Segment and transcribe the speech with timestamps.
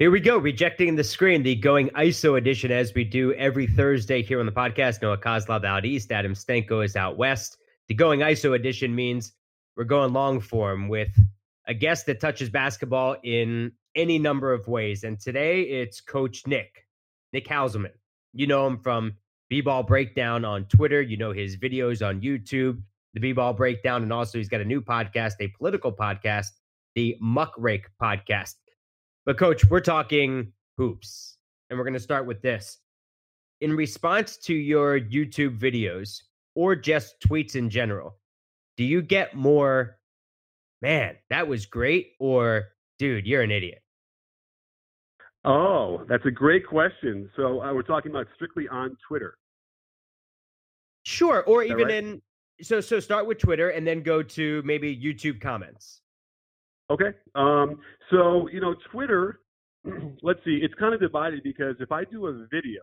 [0.00, 4.24] Here we go, rejecting the screen, the going ISO edition as we do every Thursday
[4.24, 5.00] here on the podcast.
[5.00, 7.58] Noah Kozlov out east, Adam Stenko is out west.
[7.86, 9.34] The going ISO edition means
[9.76, 11.16] we're going long form with
[11.68, 15.04] a guest that touches basketball in any number of ways.
[15.04, 16.88] And today it's Coach Nick,
[17.32, 17.94] Nick Hauselman.
[18.32, 19.12] You know him from
[19.48, 21.02] B Ball Breakdown on Twitter.
[21.02, 22.82] You know his videos on YouTube,
[23.12, 24.02] the B Ball Breakdown.
[24.02, 26.48] And also he's got a new podcast, a political podcast,
[26.96, 28.54] the Muckrake Podcast.
[29.26, 31.38] But, coach, we're talking hoops.
[31.70, 32.78] And we're going to start with this.
[33.60, 36.22] In response to your YouTube videos
[36.54, 38.18] or just tweets in general,
[38.76, 39.98] do you get more,
[40.82, 42.64] man, that was great, or
[42.98, 43.82] dude, you're an idiot?
[45.44, 47.30] Oh, that's a great question.
[47.36, 49.36] So uh, we're talking about strictly on Twitter.
[51.04, 51.94] Sure, or even right?
[51.94, 52.22] in
[52.62, 56.00] so so start with Twitter and then go to maybe YouTube comments.
[56.90, 57.16] Okay.
[57.34, 57.78] Um,
[58.10, 59.40] so, you know, Twitter,
[60.22, 62.82] let's see, it's kind of divided because if I do a video,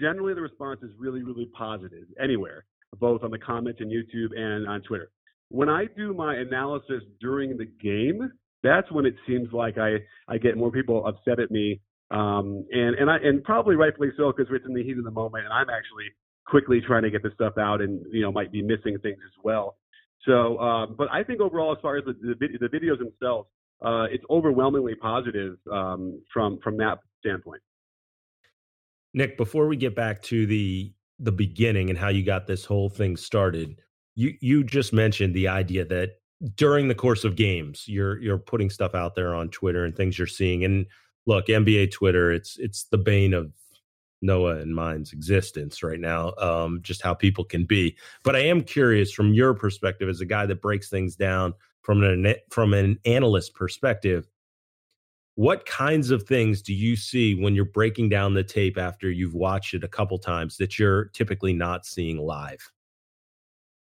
[0.00, 2.64] generally the response is really, really positive anywhere,
[2.98, 5.10] both on the comments in YouTube and on Twitter.
[5.48, 8.30] When I do my analysis during the game,
[8.62, 9.96] that's when it seems like I,
[10.28, 11.80] I get more people upset at me.
[12.10, 15.10] Um, and, and I, and probably rightfully so, because it's in the heat of the
[15.10, 16.06] moment and I'm actually
[16.46, 19.44] quickly trying to get this stuff out and, you know, might be missing things as
[19.44, 19.76] well.
[20.26, 23.48] So, um, but I think overall, as far as the, the, the videos themselves,
[23.82, 27.62] uh, it's overwhelmingly positive um, from from that standpoint.
[29.14, 32.88] Nick, before we get back to the the beginning and how you got this whole
[32.88, 33.80] thing started,
[34.14, 36.20] you you just mentioned the idea that
[36.56, 40.18] during the course of games, you're you're putting stuff out there on Twitter and things
[40.18, 40.64] you're seeing.
[40.64, 40.86] And
[41.26, 43.50] look, NBA Twitter, it's it's the bane of
[44.22, 47.96] Noah and mine's existence right now, um, just how people can be.
[48.22, 52.02] But I am curious from your perspective as a guy that breaks things down from
[52.02, 54.28] an from an analyst perspective.
[55.36, 59.34] What kinds of things do you see when you're breaking down the tape after you've
[59.34, 62.70] watched it a couple times that you're typically not seeing live?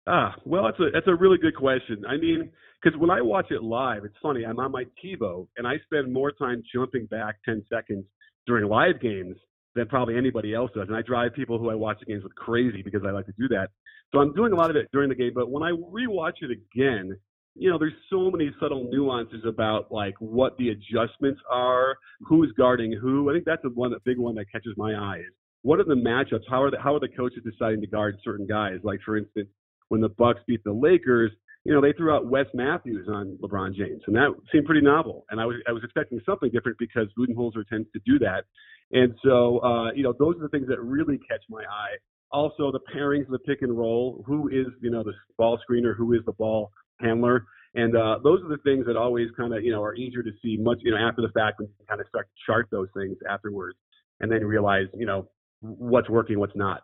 [0.06, 2.04] Ah, well, that's a that's a really good question.
[2.08, 2.52] I mean,
[2.82, 4.46] because when I watch it live, it's funny.
[4.46, 8.06] I'm on my TiVo and I spend more time jumping back ten seconds
[8.46, 9.36] during live games
[9.80, 10.88] than probably anybody else does.
[10.88, 13.34] And I drive people who I watch the games with crazy because I like to
[13.40, 13.70] do that.
[14.12, 15.32] So I'm doing a lot of it during the game.
[15.34, 17.18] But when I rewatch it again,
[17.56, 22.92] you know, there's so many subtle nuances about like what the adjustments are, who's guarding
[22.92, 23.30] who.
[23.30, 25.84] I think that's the one, the big one that catches my eye is what are
[25.84, 26.44] the matchups?
[26.50, 28.80] How are the how are the coaches deciding to guard certain guys?
[28.84, 29.50] Like for instance,
[29.90, 31.32] when the Bucks beat the Lakers,
[31.66, 35.26] you know, they threw out Wes Matthews on LeBron James, and that seemed pretty novel.
[35.30, 38.46] And I was I was expecting something different because Budenholzer tends to do that.
[38.92, 41.98] And so, uh, you know, those are the things that really catch my eye.
[42.32, 44.24] Also, the pairings, the pick and roll.
[44.26, 45.96] Who is, you know, the ball screener?
[45.96, 47.46] Who is the ball handler?
[47.76, 50.32] And uh, those are the things that always kind of, you know, are easier to
[50.42, 52.88] see much, you know, after the fact when you kind of start to chart those
[52.96, 53.78] things afterwards,
[54.22, 55.28] and then realize, you know,
[55.62, 56.82] what's working, what's not.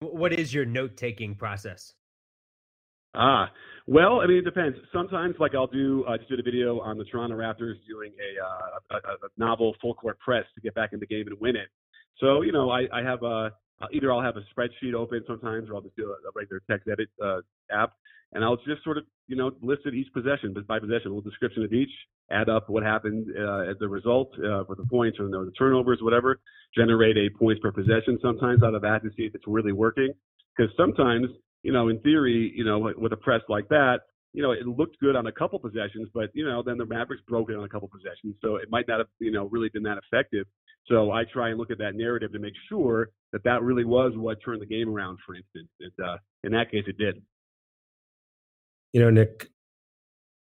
[0.00, 1.94] What is your note taking process?
[3.14, 3.50] Ah,
[3.86, 4.76] well, I mean, it depends.
[4.92, 8.12] Sometimes, like I'll do, I uh, just did a video on the Toronto Raptors doing
[8.18, 11.38] a, uh, a, a novel full court press to get back in the game and
[11.40, 11.68] win it.
[12.18, 13.50] So, you know, I, I have a
[13.92, 17.08] either I'll have a spreadsheet open sometimes, or I'll just do a, regular text edit
[17.22, 17.40] uh,
[17.72, 17.94] app,
[18.32, 21.20] and I'll just sort of, you know, list it each possession, by possession, a little
[21.20, 21.90] description of each,
[22.30, 25.98] add up what happened uh, as the result uh, for the points or the turnovers,
[26.00, 26.38] whatever,
[26.76, 30.12] generate a points per possession sometimes out of that to see if it's really working.
[30.56, 31.26] Because sometimes
[31.62, 34.00] you know, in theory, you know, with a press like that,
[34.32, 37.22] you know, it looked good on a couple possessions, but you know, then the Mavericks
[37.28, 39.82] broke it on a couple possessions, so it might not have, you know, really been
[39.82, 40.46] that effective.
[40.86, 44.12] So I try and look at that narrative to make sure that that really was
[44.16, 45.18] what turned the game around.
[45.24, 47.22] For instance, and uh, in that case, it did.
[48.92, 49.50] You know, Nick,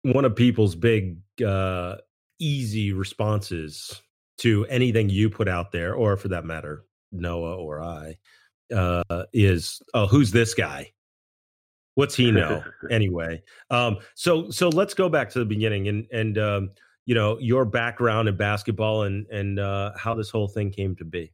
[0.03, 1.97] one of people's big uh,
[2.39, 4.01] easy responses
[4.39, 8.17] to anything you put out there, or for that matter, Noah or I,
[8.73, 10.93] uh, is, "Oh, who's this guy?"
[11.99, 13.43] What's he know anyway?
[13.69, 16.71] Um, so so let's go back to the beginning and and um,
[17.05, 21.03] you know your background in basketball and and uh, how this whole thing came to
[21.03, 21.33] be.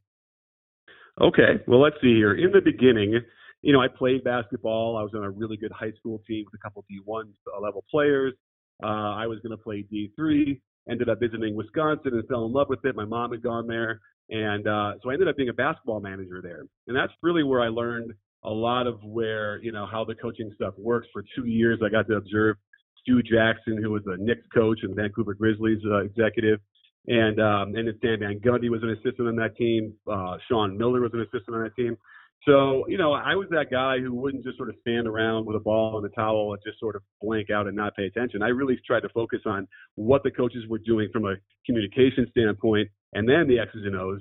[1.20, 2.34] Okay, well let's see here.
[2.34, 3.20] In the beginning,
[3.62, 4.96] you know, I played basketball.
[4.96, 7.26] I was on a really good high school team with a couple D1
[7.62, 8.34] level players.
[8.82, 10.60] Uh, I was going to play D3.
[10.90, 12.96] Ended up visiting Wisconsin and fell in love with it.
[12.96, 16.40] My mom had gone there, and uh, so I ended up being a basketball manager
[16.42, 16.64] there.
[16.88, 18.14] And that's really where I learned
[18.46, 21.08] a lot of where you know how the coaching stuff works.
[21.12, 22.56] For two years, I got to observe
[23.02, 26.60] Stu Jackson, who was a Knicks coach and Vancouver Grizzlies uh, executive,
[27.08, 29.94] and um, and then Stan Van Gundy was an assistant on that team.
[30.10, 31.96] Uh, Sean Miller was an assistant on that team.
[32.44, 35.56] So you know, I was that guy who wouldn't just sort of stand around with
[35.56, 38.42] a ball and a towel and just sort of blank out and not pay attention.
[38.42, 39.66] I really tried to focus on
[39.96, 41.34] what the coaches were doing from a
[41.64, 44.20] communication standpoint and then the X's and O's.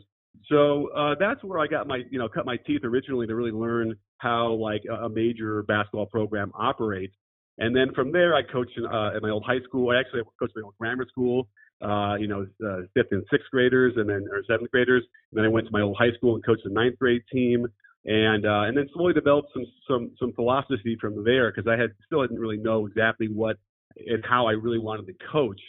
[0.50, 3.52] So uh, that's where I got my, you know, cut my teeth originally to really
[3.52, 7.14] learn how like a major basketball program operates.
[7.58, 9.92] And then from there, I coached in, uh, at my old high school.
[9.92, 11.48] I actually coached my old grammar school.
[11.82, 15.04] Uh, you know, uh, fifth and sixth graders, and then or seventh graders.
[15.32, 17.68] And then I went to my old high school and coached the ninth grade team,
[18.06, 21.92] and uh, and then slowly developed some some some philosophy from there because I had
[22.06, 23.58] still didn't really know exactly what
[23.98, 25.60] and how I really wanted to coach.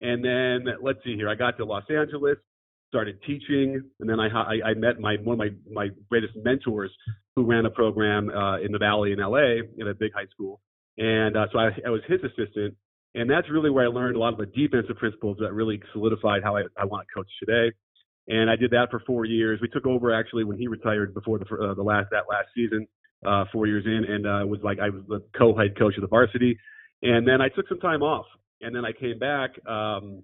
[0.00, 2.36] And then let's see here, I got to Los Angeles,
[2.94, 6.92] started teaching, and then I I, I met my one of my my greatest mentors
[7.34, 10.60] who ran a program uh, in the Valley in LA in a big high school,
[10.96, 12.76] and uh, so I, I was his assistant,
[13.16, 16.44] and that's really where I learned a lot of the defensive principles that really solidified
[16.44, 17.74] how I, I want to coach today.
[18.28, 19.58] And I did that for four years.
[19.60, 22.86] We took over actually when he retired before the uh, the last that last season,
[23.26, 26.06] uh, four years in, and uh, was like I was the co-head coach of the
[26.06, 26.56] varsity.
[27.02, 28.26] And then I took some time off,
[28.60, 29.50] and then I came back.
[29.66, 30.22] Um,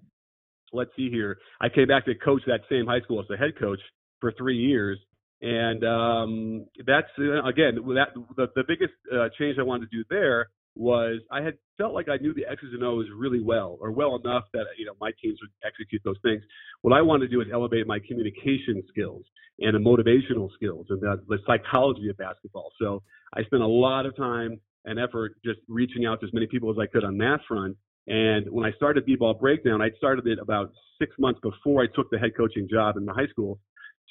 [0.71, 1.37] let's see here.
[1.59, 3.79] I came back to coach that same high school as the head coach
[4.19, 4.99] for three years,
[5.41, 10.03] and um, that's uh, again that the, the biggest uh, change I wanted to do
[10.09, 13.91] there was I had felt like I knew the X's and O's really well, or
[13.91, 16.41] well enough that you know my teams would execute those things.
[16.81, 19.23] What I wanted to do is elevate my communication skills
[19.59, 22.71] and the motivational skills and the, the psychology of basketball.
[22.79, 23.03] So
[23.33, 26.71] I spent a lot of time and effort just reaching out to as many people
[26.71, 27.77] as I could on that front.
[28.07, 32.09] And when I started B-ball breakdown, I started it about six months before I took
[32.09, 33.59] the head coaching job in the high school.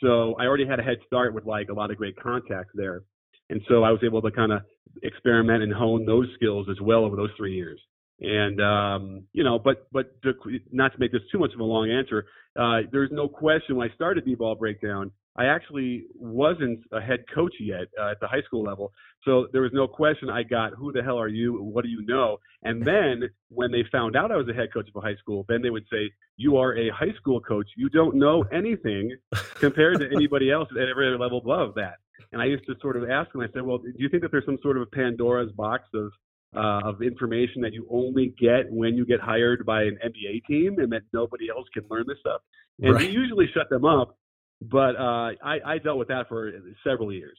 [0.03, 3.03] So I already had a head start with like a lot of great contacts there.
[3.51, 4.63] And so I was able to kind of
[5.03, 7.81] experiment and hone those skills as well over those three years.
[8.21, 10.35] And um, you know, but but to,
[10.71, 12.27] not to make this too much of a long answer,
[12.59, 15.11] uh, there's no question when I started B-ball breakdown,
[15.41, 18.93] I actually wasn't a head coach yet uh, at the high school level.
[19.25, 21.55] So there was no question I got, who the hell are you?
[21.63, 22.37] What do you know?
[22.63, 25.47] And then when they found out I was a head coach of a high school,
[25.49, 27.67] then they would say, you are a high school coach.
[27.75, 29.17] You don't know anything
[29.55, 31.95] compared to anybody else at every other level above that.
[32.33, 34.33] And I used to sort of ask them, I said, well, do you think that
[34.33, 36.13] there's some sort of a Pandora's box of
[36.55, 40.81] uh, of information that you only get when you get hired by an NBA team
[40.81, 42.41] and that nobody else can learn this stuff?
[42.83, 43.07] And right.
[43.07, 44.19] we usually shut them up,
[44.61, 46.51] but uh, I, I dealt with that for
[46.85, 47.39] several years.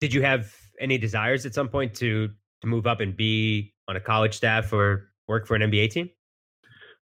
[0.00, 2.28] Did you have any desires at some point to
[2.62, 6.10] to move up and be on a college staff or work for an NBA team?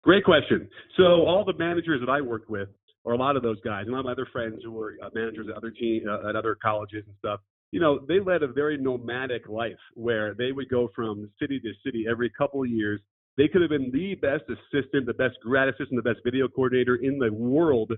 [0.02, 0.68] Great question.
[0.96, 2.68] So all the managers that I worked with
[3.04, 4.96] or a lot of those guys, and a lot of my other friends who were
[5.02, 8.42] uh, managers at other team uh, at other colleges and stuff, you know, they led
[8.42, 12.68] a very nomadic life where they would go from city to city every couple of
[12.68, 13.00] years.
[13.36, 16.96] They could have been the best assistant, the best grad assistant, the best video coordinator
[16.96, 17.92] in the world,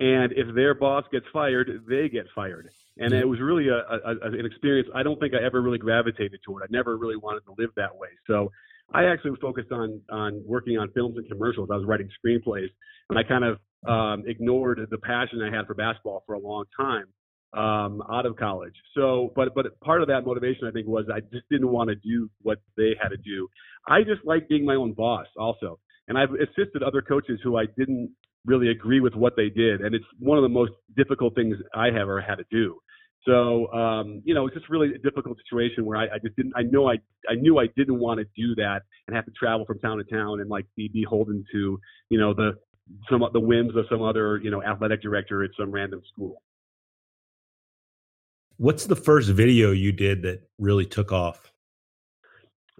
[0.00, 2.70] and if their boss gets fired, they get fired.
[2.96, 4.88] And it was really a, a, an experience.
[4.94, 6.62] I don't think I ever really gravitated toward.
[6.62, 8.08] I never really wanted to live that way.
[8.26, 8.50] So
[8.92, 11.68] I actually was focused on on working on films and commercials.
[11.70, 12.70] I was writing screenplays,
[13.10, 16.64] and I kind of um, ignored the passion I had for basketball for a long
[16.76, 17.04] time
[17.54, 18.74] um, out of college.
[18.94, 21.96] So, but but part of that motivation I think was I just didn't want to
[21.96, 23.48] do what they had to do.
[23.86, 25.78] I just like being my own boss also,
[26.08, 28.10] and I've assisted other coaches who I didn't
[28.44, 31.86] really agree with what they did, and it's one of the most difficult things I
[31.86, 32.78] have ever had to do.
[33.26, 36.52] So, um, you know, it's just really a difficult situation where I, I just didn't,
[36.56, 36.94] I know I,
[37.28, 40.04] I knew I didn't want to do that and have to travel from town to
[40.04, 41.78] town and like be beholden to,
[42.08, 42.52] you know, the,
[43.10, 46.42] some the whims of some other you know athletic director at some random school.
[48.58, 51.52] What's the first video you did that really took off?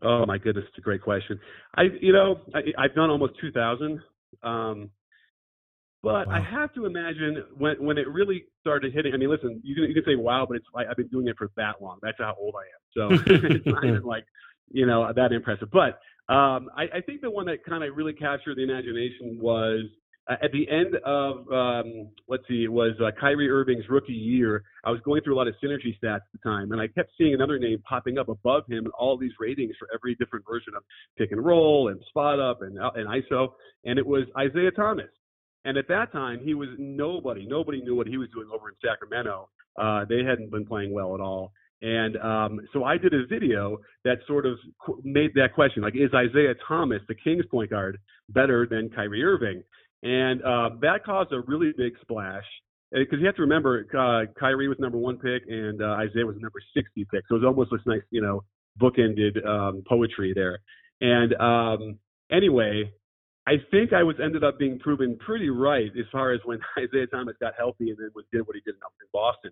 [0.02, 1.40] Oh my goodness, it's a great question.
[1.76, 4.00] I you know I, have done almost two thousand,
[4.42, 4.90] um,
[6.02, 6.34] but wow.
[6.34, 9.14] I have to imagine when when it really started hitting.
[9.14, 11.28] I mean, listen, you can you can say wow, but it's like I've been doing
[11.28, 11.98] it for that long.
[12.02, 13.18] That's how old I am.
[13.18, 14.24] So it's not even like
[14.70, 15.70] you know that impressive.
[15.72, 16.00] But
[16.32, 19.84] um, I, I, think the one that kind of really captured the imagination was
[20.28, 24.62] at the end of um, let's see, it was uh, Kyrie Irving's rookie year.
[24.84, 27.10] I was going through a lot of synergy stats at the time, and I kept
[27.16, 30.74] seeing another name popping up above him in all these ratings for every different version
[30.76, 30.82] of
[31.16, 33.48] pick and roll and spot up and uh, and ISO,
[33.84, 35.06] and it was Isaiah Thomas.
[35.64, 37.46] And at that time, he was nobody.
[37.46, 39.48] Nobody knew what he was doing over in Sacramento.
[39.80, 41.52] Uh, they hadn't been playing well at all.
[41.80, 44.58] And um, so I did a video that sort of
[45.04, 47.98] made that question, like, is Isaiah Thomas, the Kings point guard,
[48.30, 49.62] better than Kyrie Irving?
[50.02, 52.44] And uh, that caused a really big splash
[52.92, 56.36] because you have to remember uh, Kyrie was number one pick and uh, Isaiah was
[56.38, 57.24] number 60 pick.
[57.28, 58.44] So it was almost this nice, you know,
[58.80, 60.60] bookended um, poetry there.
[61.00, 61.98] And um,
[62.30, 62.92] anyway,
[63.46, 67.06] I think I was ended up being proven pretty right as far as when Isaiah
[67.06, 69.50] Thomas got healthy and then did what he did in Boston.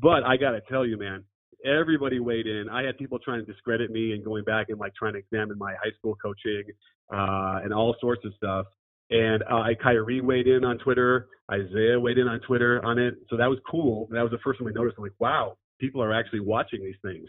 [0.00, 1.24] But I got to tell you, man,
[1.64, 2.68] everybody weighed in.
[2.70, 5.58] I had people trying to discredit me and going back and like trying to examine
[5.58, 6.64] my high school coaching
[7.12, 8.66] uh, and all sorts of stuff.
[9.10, 11.28] And uh, Kyrie weighed in on Twitter.
[11.50, 13.14] Isaiah weighed in on Twitter on it.
[13.30, 14.06] So that was cool.
[14.10, 14.98] That was the first time we noticed.
[14.98, 17.26] I'm like, wow, people are actually watching these things.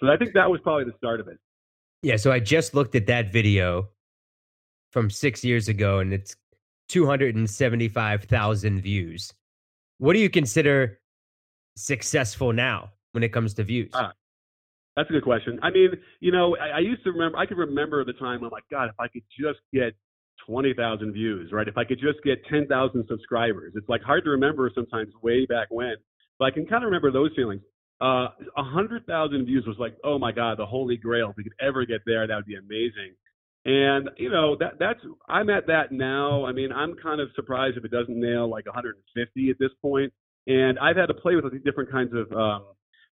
[0.00, 1.38] So I think that was probably the start of it.
[2.02, 2.16] Yeah.
[2.16, 3.88] So I just looked at that video
[4.90, 6.34] from six years ago, and it's
[6.88, 9.34] 275,000 views.
[9.98, 11.00] What do you consider
[11.76, 13.90] successful now when it comes to views?
[13.92, 14.10] Uh,
[14.96, 15.58] that's a good question.
[15.62, 17.38] I mean, you know, I, I used to remember.
[17.38, 19.94] I can remember the time I'm like, God, if I could just get
[20.46, 21.68] twenty thousand views, right?
[21.68, 25.46] If I could just get ten thousand subscribers, it's like hard to remember sometimes way
[25.46, 25.94] back when.
[26.38, 27.62] But I can kind of remember those feelings.
[28.00, 31.30] Uh, a hundred thousand views was like, oh my God, the holy grail.
[31.30, 33.14] If we could ever get there, that would be amazing.
[33.64, 36.46] And you know that that's I'm at that now.
[36.46, 40.12] I mean, I'm kind of surprised if it doesn't nail like 150 at this point.
[40.46, 42.64] And I've had to play with different kinds of um,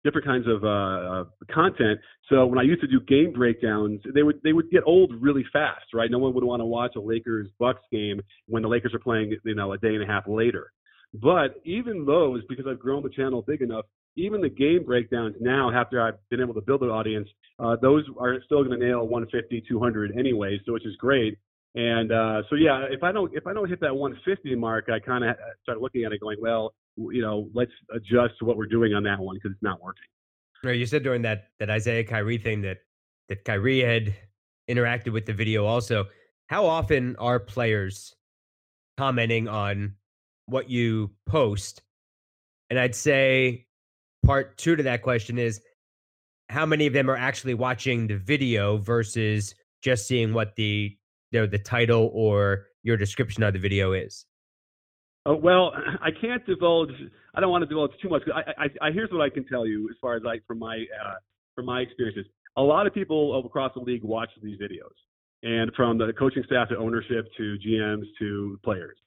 [0.04, 2.00] different kinds of uh, uh, content.
[2.30, 5.46] So when I used to do game breakdowns, they would they would get old really
[5.52, 6.10] fast, right?
[6.10, 9.36] No one would want to watch a Lakers Bucks game when the Lakers are playing,
[9.44, 10.72] you know, a day and a half later.
[11.14, 15.72] But even those, because I've grown the channel big enough, even the game breakdowns now,
[15.72, 17.28] after I've been able to build an audience,
[17.60, 21.38] uh, those are still going to nail 150, 200 anyway, so which is great.
[21.76, 25.00] And uh, so yeah, if I don't if I don't hit that 150 mark, I
[25.00, 28.94] kind of start looking at it going, well, you know, let's adjust what we're doing
[28.94, 30.04] on that one because it's not working.
[30.64, 30.78] Right.
[30.78, 32.78] You said during that that Isaiah Kyrie thing that
[33.30, 34.14] that Kyrie had
[34.70, 36.06] interacted with the video also.
[36.48, 38.14] How often are players
[38.98, 39.96] commenting on
[40.48, 41.82] what you post?
[42.70, 43.66] And I'd say
[44.26, 45.62] part two to that question is
[46.50, 50.96] how many of them are actually watching the video versus just seeing what the
[51.32, 54.26] you know, the title or your description of the video is?
[55.28, 56.92] Uh, well, I can't divulge.
[57.36, 58.24] I don't want to divulge too much.
[58.34, 60.86] I, I, I, here's what I can tell you as far as like from my
[61.04, 61.16] uh,
[61.56, 62.26] from my experiences.
[62.58, 64.96] A lot of people across the league watch these videos,
[65.44, 68.98] and from the coaching staff to ownership to GMs to players.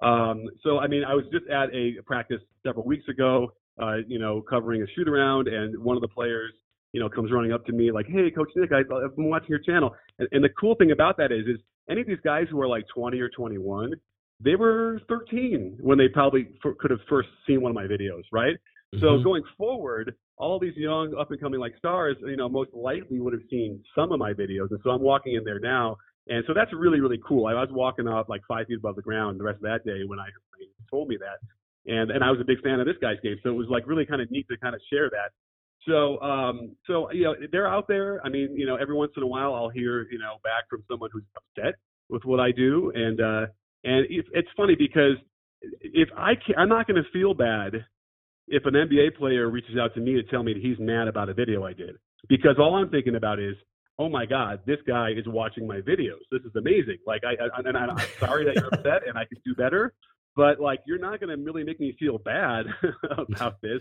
[0.00, 4.18] Um, so I mean, I was just at a practice several weeks ago, uh, you
[4.18, 6.52] know, covering a shoot around, and one of the players,
[6.92, 9.50] you know, comes running up to me like, "Hey, Coach Nick, I, have been watching
[9.50, 11.60] your channel." And, and the cool thing about that is, is
[11.90, 13.94] any of these guys who are like 20 or 21,
[14.44, 18.22] they were 13 when they probably f- could have first seen one of my videos,
[18.32, 18.56] right?
[18.94, 19.00] Mm-hmm.
[19.00, 23.20] So going forward, all these young up and coming like stars, you know, most likely
[23.20, 25.96] would have seen some of my videos, and so I'm walking in there now,
[26.28, 27.46] and so that's really really cool.
[27.46, 30.00] I was walking up like five feet above the ground the rest of that day
[30.06, 30.26] when I
[30.90, 33.50] told me that, and and I was a big fan of this guy's game, so
[33.50, 35.30] it was like really kind of neat to kind of share that.
[35.86, 38.20] So, um, so you know, they're out there.
[38.24, 40.82] I mean, you know, every once in a while, I'll hear you know back from
[40.90, 41.74] someone who's upset
[42.08, 43.46] with what I do, and uh,
[43.84, 45.16] and it's funny because
[45.80, 47.84] if I can, I'm not going to feel bad
[48.48, 51.28] if an NBA player reaches out to me to tell me that he's mad about
[51.28, 51.96] a video I did,
[52.28, 53.54] because all I'm thinking about is,
[53.98, 56.22] oh my God, this guy is watching my videos.
[56.30, 56.98] This is amazing.
[57.06, 59.94] Like I, I and I'm sorry that you're upset, and I could do better,
[60.36, 62.66] but like you're not going to really make me feel bad
[63.18, 63.80] about this,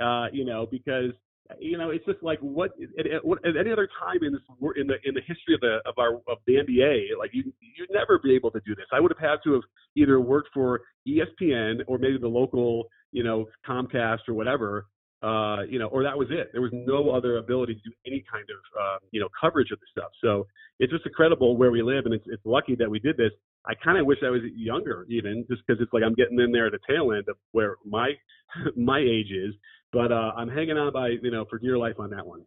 [0.00, 1.12] uh, you know, because
[1.58, 4.42] you know, it's just like what at, at, any other time in this
[4.76, 7.90] in the in the history of the of our of the NBA, like you you'd
[7.92, 8.86] never be able to do this.
[8.92, 9.62] I would have had to have
[9.96, 14.86] either worked for ESPN or maybe the local, you know, Comcast or whatever,
[15.22, 16.50] uh, you know, or that was it.
[16.52, 19.78] There was no other ability to do any kind of uh, you know coverage of
[19.80, 20.10] the stuff.
[20.22, 20.46] So
[20.78, 23.32] it's just incredible where we live, and it's it's lucky that we did this.
[23.68, 26.52] I kind of wish I was younger, even just because it's like I'm getting in
[26.52, 28.12] there at the tail end of where my
[28.76, 29.54] my age is.
[29.92, 32.42] But uh, I'm hanging on by you know for dear life on that one.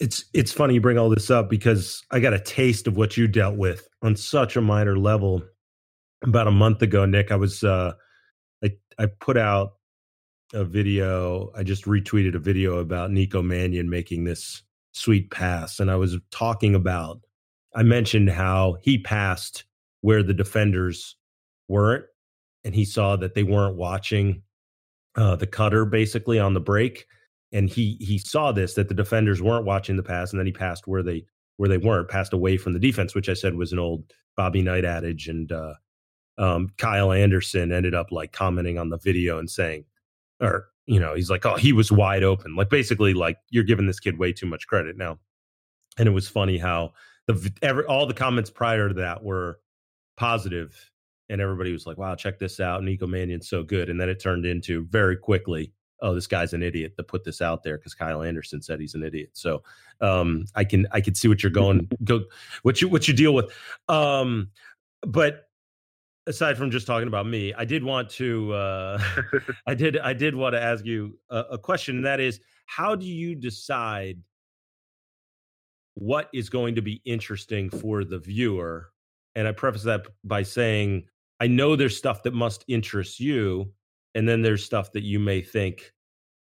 [0.00, 3.16] It's it's funny you bring all this up because I got a taste of what
[3.16, 5.42] you dealt with on such a minor level
[6.22, 7.30] about a month ago, Nick.
[7.30, 7.92] I was uh,
[8.64, 9.74] I I put out
[10.54, 11.50] a video.
[11.56, 16.16] I just retweeted a video about Nico Mannion making this sweet pass, and I was
[16.30, 17.20] talking about.
[17.76, 19.64] I mentioned how he passed
[20.00, 21.16] where the defenders
[21.68, 22.04] weren't,
[22.64, 24.42] and he saw that they weren't watching
[25.16, 27.06] uh, the cutter basically on the break,
[27.52, 30.52] and he he saw this that the defenders weren't watching the pass, and then he
[30.52, 31.24] passed where they
[31.56, 34.04] where they weren't, passed away from the defense, which I said was an old
[34.36, 35.74] Bobby Knight adage, and uh,
[36.38, 39.84] um, Kyle Anderson ended up like commenting on the video and saying,
[40.40, 43.86] or you know, he's like, oh, he was wide open, like basically like you're giving
[43.86, 45.18] this kid way too much credit now,
[45.98, 46.92] and it was funny how
[47.26, 49.58] the every, all the comments prior to that were
[50.18, 50.90] positive
[51.28, 52.82] and everybody was like, "Wow, check this out!
[52.82, 56.62] Nico Mannion's so good." And then it turned into very quickly, "Oh, this guy's an
[56.62, 59.62] idiot to put this out there because Kyle Anderson said he's an idiot." So
[60.00, 62.24] um, I can I can see what you're going go
[62.62, 63.52] what you what you deal with.
[63.88, 64.50] Um,
[65.02, 65.48] but
[66.26, 69.02] aside from just talking about me, I did want to uh,
[69.66, 72.94] I did I did want to ask you a, a question, and that is, how
[72.94, 74.18] do you decide?
[76.00, 78.92] What is going to be interesting for the viewer
[79.38, 81.04] and I preface that by saying
[81.38, 83.72] I know there's stuff that must interest you,
[84.16, 85.92] and then there's stuff that you may think,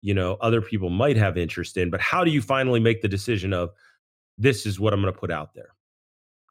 [0.01, 1.91] you know, other people might have interest in.
[1.91, 3.71] But how do you finally make the decision of
[4.39, 5.69] this is what I'm going to put out there?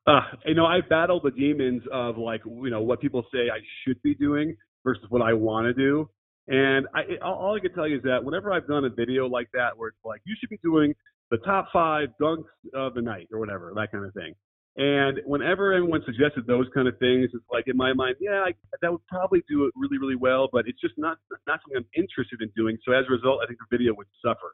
[0.05, 3.57] Uh, you know, I've battled the demons of like, you know, what people say I
[3.83, 6.07] should be doing versus what I want to do.
[6.47, 9.47] And I, all I can tell you is that whenever I've done a video like
[9.53, 10.93] that, where it's like, you should be doing
[11.31, 12.43] the top five dunks
[12.75, 14.35] of the night or whatever, that kind of thing.
[14.77, 18.51] And whenever everyone suggested those kind of things, it's like in my mind, yeah, I,
[18.81, 21.17] that would probably do it really, really well, but it's just not
[21.47, 22.77] not something I'm interested in doing.
[22.85, 24.53] So as a result, I think the video would suffer.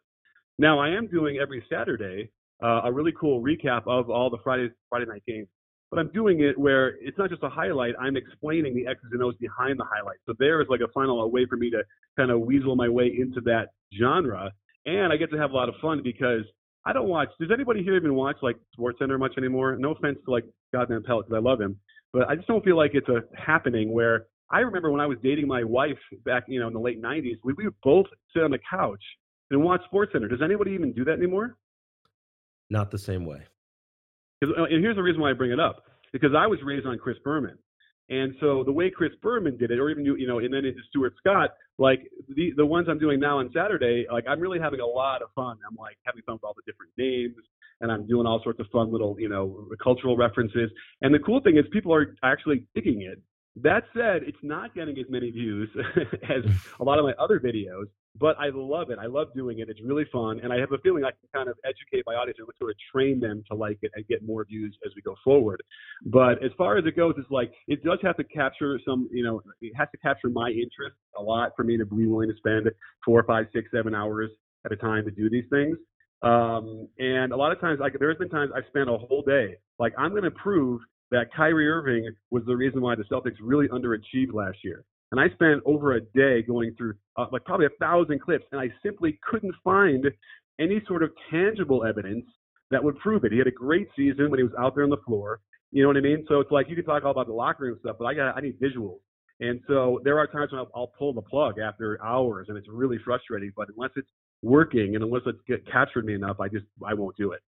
[0.60, 2.30] Now I am doing every Saturday
[2.64, 5.48] uh, a really cool recap of all the Friday Friday night games,
[5.90, 7.96] but I'm doing it where it's not just a highlight.
[8.00, 10.18] I'm explaining the X's and O's behind the highlight.
[10.28, 11.82] So there is like a final a way for me to
[12.16, 14.52] kind of weasel my way into that genre,
[14.86, 16.44] and I get to have a lot of fun because
[16.86, 17.30] I don't watch.
[17.40, 19.76] Does anybody here even watch like Sports Center much anymore?
[19.78, 21.78] No offense to like Scott Van Pelt because I love him,
[22.12, 25.18] but I just don't feel like it's a happening where I remember when I was
[25.24, 28.44] dating my wife back, you know, in the late '90s, we, we would both sit
[28.44, 29.04] on the couch
[29.52, 30.28] and watch Sports Center.
[30.28, 31.58] Does anybody even do that anymore?
[32.70, 33.42] Not the same way.
[34.44, 36.98] Uh, and here's the reason why I bring it up because I was raised on
[36.98, 37.58] Chris Berman,
[38.10, 40.66] and so the way Chris Berman did it, or even you, you know, and then
[40.66, 44.60] into Stuart Scott, like the the ones I'm doing now on Saturday, like I'm really
[44.60, 45.58] having a lot of fun.
[45.68, 47.44] I'm like having fun with all the different names,
[47.82, 50.70] and I'm doing all sorts of fun little, you know, cultural references.
[51.02, 53.20] And the cool thing is people are actually digging it.
[53.56, 55.70] That said, it's not getting as many views
[56.30, 56.46] as
[56.80, 57.88] a lot of my other videos,
[58.20, 59.00] but I love it.
[59.00, 59.70] I love doing it.
[59.70, 62.38] It's really fun, and I have a feeling I can kind of educate my audience
[62.40, 65.16] and sort of train them to like it and get more views as we go
[65.24, 65.62] forward.
[66.06, 69.24] But as far as it goes, it's like it does have to capture some, you
[69.24, 72.36] know, it has to capture my interest a lot for me to be willing to
[72.38, 72.70] spend
[73.06, 74.30] four, five, six, seven hours
[74.66, 75.78] at a time to do these things.
[76.22, 79.56] Um, and a lot of times, like there's been times I've spent a whole day,
[79.80, 83.68] like I'm going to prove that Kyrie Irving was the reason why the Celtics really
[83.68, 84.84] underachieved last year.
[85.12, 88.62] And I spent over a day going through uh, like probably a thousand clips, and
[88.62, 90.06] I simply couldn't find
[90.60, 92.26] any sort of tangible evidence
[92.70, 93.32] that would prove it.
[93.32, 95.40] He had a great season when he was out there on the floor.
[95.72, 96.26] You know what I mean?
[96.28, 98.38] So it's like you can talk all about the locker room stuff, but I got
[98.38, 99.00] I need visuals.
[99.42, 102.68] And so there are times when I'll, I'll pull the plug after hours, and it's
[102.70, 103.52] really frustrating.
[103.56, 104.10] But unless it's
[104.42, 107.42] working and unless it's get captured me enough, I just I won't do it.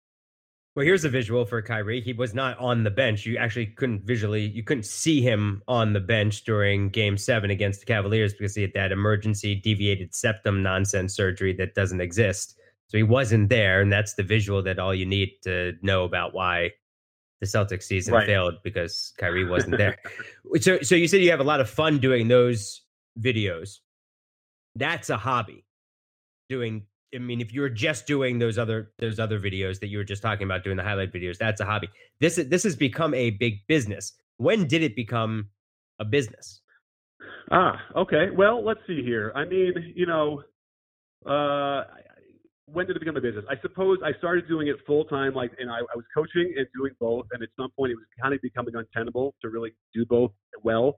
[0.75, 2.01] Well, here's a visual for Kyrie.
[2.01, 3.27] He was not on the bench.
[3.27, 7.81] You actually couldn't visually, you couldn't see him on the bench during game seven against
[7.81, 12.57] the Cavaliers because he had that emergency deviated septum nonsense surgery that doesn't exist.
[12.87, 13.81] So he wasn't there.
[13.81, 16.71] And that's the visual that all you need to know about why
[17.39, 18.25] the Celtics season right.
[18.25, 19.97] failed because Kyrie wasn't there.
[20.59, 22.81] so, so you said you have a lot of fun doing those
[23.19, 23.79] videos.
[24.75, 25.65] That's a hobby
[26.49, 30.03] doing I mean, if you're just doing those other those other videos that you were
[30.03, 31.89] just talking about, doing the highlight videos, that's a hobby.
[32.19, 34.13] This is this has become a big business.
[34.37, 35.49] When did it become
[35.99, 36.61] a business?
[37.51, 38.27] Ah, okay.
[38.35, 39.31] Well, let's see here.
[39.35, 40.43] I mean, you know,
[41.25, 41.83] uh,
[42.65, 43.45] when did it become a business?
[43.49, 46.65] I suppose I started doing it full time, like, and I, I was coaching and
[46.75, 47.25] doing both.
[47.31, 50.31] And at some point, it was kind of becoming untenable to really do both
[50.63, 50.95] well.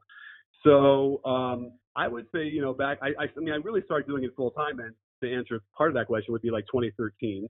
[0.63, 4.07] So um, I would say, you know, back, I, I, I mean, I really started
[4.07, 7.47] doing it full time and to answer part of that question would be like 2013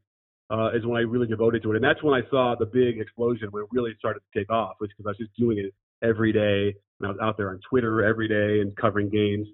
[0.52, 3.00] uh, is when I really devoted to it, and that's when I saw the big
[3.00, 5.74] explosion when it really started to take off, which because I was just doing it
[6.04, 9.48] every day, and I was out there on Twitter every day and covering games.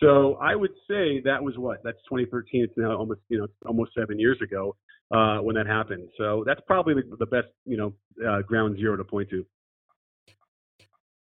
[0.00, 2.64] So I would say that was what that's 2013.
[2.64, 4.76] It's now almost you know almost seven years ago
[5.10, 6.08] uh, when that happened.
[6.16, 7.92] So that's probably the, the best you know
[8.26, 9.44] uh, ground zero to point to.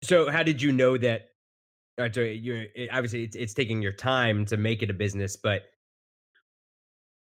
[0.01, 1.29] So how did you know that?
[1.97, 5.63] Uh, so you're obviously it's, it's taking your time to make it a business, but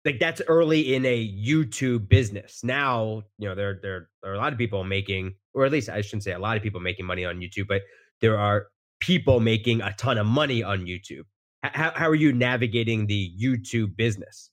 [0.04, 2.62] like that's early in a YouTube business.
[2.64, 6.00] Now, you know, there there are a lot of people making, or at least I
[6.00, 7.82] shouldn't say a lot of people making money on YouTube, but
[8.20, 8.66] there are
[9.00, 11.24] people making a ton of money on YouTube.
[11.62, 14.50] How how are you navigating the YouTube business?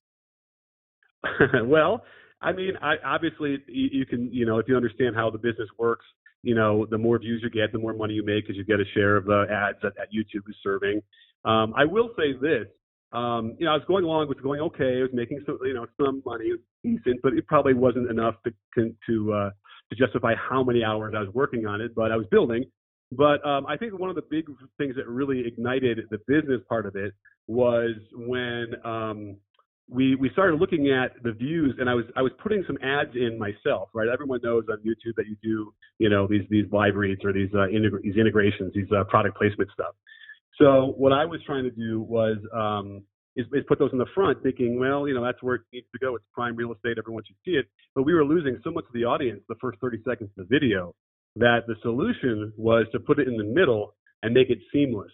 [1.64, 2.04] well,
[2.42, 5.68] I mean, I, obviously you, you can, you know, if you understand how the business
[5.78, 6.06] works,
[6.42, 8.80] you know, the more views you get, the more money you make because you get
[8.80, 11.02] a share of the ads that, that YouTube is serving.
[11.44, 12.68] Um, I will say this
[13.12, 15.00] um, you know, I was going along, it was going okay.
[15.00, 16.52] I was making some, you know, some money,
[16.84, 19.50] decent, but it probably wasn't enough to to uh,
[19.90, 21.96] to justify how many hours I was working on it.
[21.96, 22.66] But I was building.
[23.12, 24.46] But um, I think one of the big
[24.78, 27.14] things that really ignited the business part of it
[27.48, 29.38] was when um,
[29.90, 33.16] we we started looking at the views, and I was I was putting some ads
[33.16, 33.90] in myself.
[33.94, 37.34] Right, everyone knows on YouTube that you do, you know, these these live reads or
[37.34, 37.66] these uh,
[38.04, 39.96] these integrations, these uh, product placement stuff.
[40.60, 43.04] So what I was trying to do was um,
[43.36, 45.88] is, is, put those in the front, thinking, well, you know, that's where it needs
[45.94, 46.16] to go.
[46.16, 46.98] It's prime real estate.
[46.98, 47.66] Everyone should see it.
[47.96, 50.54] But we were losing so much of the audience the first 30 seconds of the
[50.54, 50.94] video
[51.38, 55.12] that the solution was to put it in the middle and make it seamless.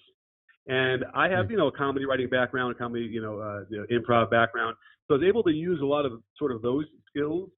[0.67, 1.51] And I have, hmm.
[1.51, 4.75] you know, a comedy writing background, a comedy, you know, uh, you know, improv background.
[5.07, 7.49] So I was able to use a lot of sort of those skills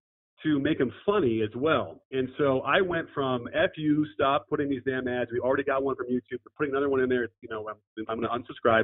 [0.43, 2.02] to make them funny as well.
[2.12, 5.32] And so I went from F you, stop putting these damn ads.
[5.32, 6.39] We already got one from YouTube.
[6.45, 7.28] We're putting another one in there.
[7.41, 8.84] You know, I'm, I'm going to unsubscribe.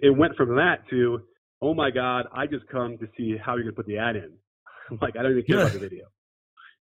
[0.00, 1.22] It went from that to,
[1.60, 4.16] oh my God, I just come to see how you're going to put the ad
[4.16, 4.32] in.
[5.00, 6.06] like, I don't even care about the video.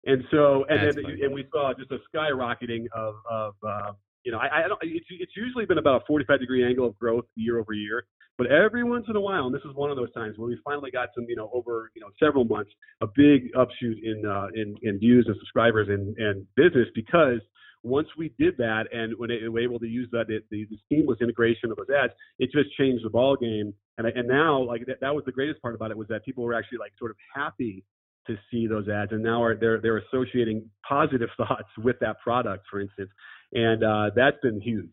[0.06, 1.22] And so, and That's then, funny.
[1.22, 3.92] and we saw just a skyrocketing of, of, uh,
[4.24, 6.98] you know, I, I don't, it's, it's usually been about a 45 degree angle of
[6.98, 8.04] growth year over year.
[8.36, 10.58] But every once in a while, and this is one of those times where we
[10.64, 14.48] finally got some, you know, over you know several months, a big upshoot in uh,
[14.54, 17.38] in, in views and subscribers and, and business because
[17.84, 20.78] once we did that and when we were able to use that it, the, the
[20.88, 23.72] seamless integration of those ads, it just changed the ball game.
[23.98, 26.42] And and now like that, that was the greatest part about it was that people
[26.42, 27.84] were actually like sort of happy
[28.26, 32.64] to see those ads and now are they're they're associating positive thoughts with that product,
[32.70, 33.10] for instance,
[33.54, 34.92] and uh, that's been huge.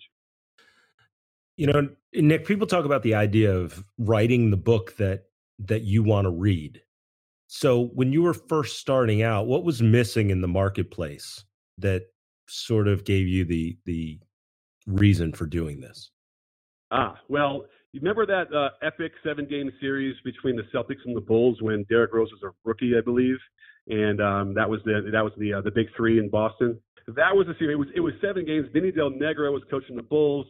[1.58, 5.26] You know, Nick, people talk about the idea of writing the book that
[5.60, 6.82] that you want to read.
[7.48, 11.44] So when you were first starting out, what was missing in the marketplace
[11.78, 12.04] that
[12.48, 14.20] sort of gave you the the
[14.88, 16.12] reason for doing this?
[16.92, 21.22] Ah, well, you remember that uh, epic seven game series between the Celtics and the
[21.22, 23.38] Bulls when Derrick Rose was a rookie, I believe,
[23.88, 26.80] and um, that was the that was the uh, the big three in Boston.
[27.08, 27.76] That was a series.
[27.76, 28.68] It was it was seven games.
[28.74, 30.48] Vinny Del Negro was coaching the Bulls.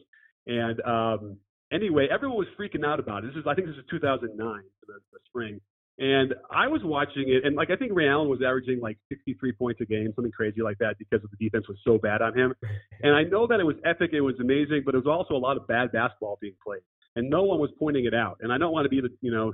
[0.47, 1.37] And um,
[1.71, 3.27] anyway, everyone was freaking out about it.
[3.27, 4.35] This is, I think this is 2009,
[4.87, 5.59] the, the spring.
[5.99, 9.51] And I was watching it, and like I think Ray Allen was averaging like 63
[9.51, 12.55] points a game, something crazy like that, because the defense was so bad on him.
[13.03, 15.41] And I know that it was epic, it was amazing, but it was also a
[15.41, 16.81] lot of bad basketball being played,
[17.15, 18.38] and no one was pointing it out.
[18.41, 19.54] And I don't want to be the, you know,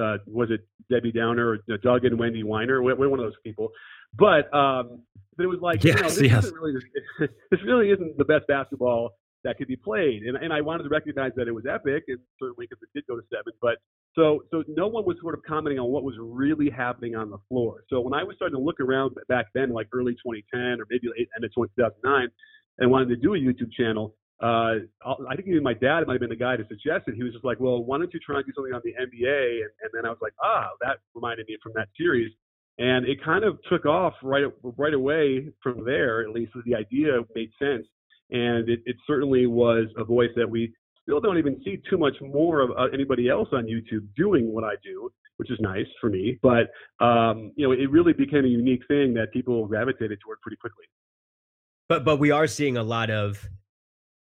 [0.00, 2.82] uh, was it Debbie Downer or Doug and Wendy Whiner?
[2.82, 3.70] We're, we're one of those people.
[4.18, 5.02] But um,
[5.36, 6.52] but it was like, yes, you know, this yes.
[6.52, 6.74] really
[7.50, 9.10] this really isn't the best basketball
[9.44, 10.22] that could be played.
[10.24, 13.06] And, and I wanted to recognize that it was epic, and certainly because it did
[13.06, 13.52] go to seven.
[13.60, 13.76] But
[14.14, 17.38] so so no one was sort of commenting on what was really happening on the
[17.48, 17.84] floor.
[17.88, 21.08] So when I was starting to look around back then, like early 2010 or maybe
[21.08, 22.28] late end of 2009,
[22.78, 24.74] and wanted to do a YouTube channel, uh,
[25.28, 27.14] I think even my dad might have been the guy to suggest it.
[27.14, 29.62] He was just like, "Well, why don't you try and do something on the NBA?"
[29.62, 32.32] And, and then I was like, "Ah, that reminded me from that series."
[32.78, 36.22] And it kind of took off right right away from there.
[36.22, 37.86] At least the idea made sense
[38.30, 40.72] and it, it certainly was a voice that we
[41.02, 44.64] still don't even see too much more of uh, anybody else on YouTube doing what
[44.64, 46.38] I do, which is nice for me.
[46.42, 46.70] But
[47.04, 50.84] um, you know, it really became a unique thing that people gravitated toward pretty quickly.
[51.88, 53.48] But but we are seeing a lot of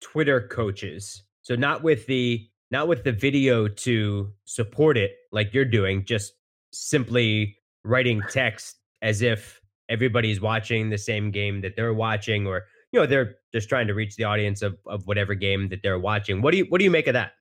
[0.00, 1.22] Twitter coaches.
[1.42, 6.34] So not with the not with the video to support it like you're doing, just
[6.72, 13.00] simply writing text as if everybody's watching the same game that they're watching or you
[13.00, 16.42] know they're just trying to reach the audience of, of whatever game that they're watching.
[16.42, 17.32] What do you what do you make of that?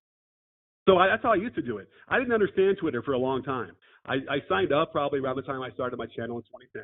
[0.87, 1.89] So I, that's how I used to do it.
[2.07, 3.71] I didn't understand Twitter for a long time.
[4.05, 6.83] I, I signed up probably around the time I started my channel in 2010,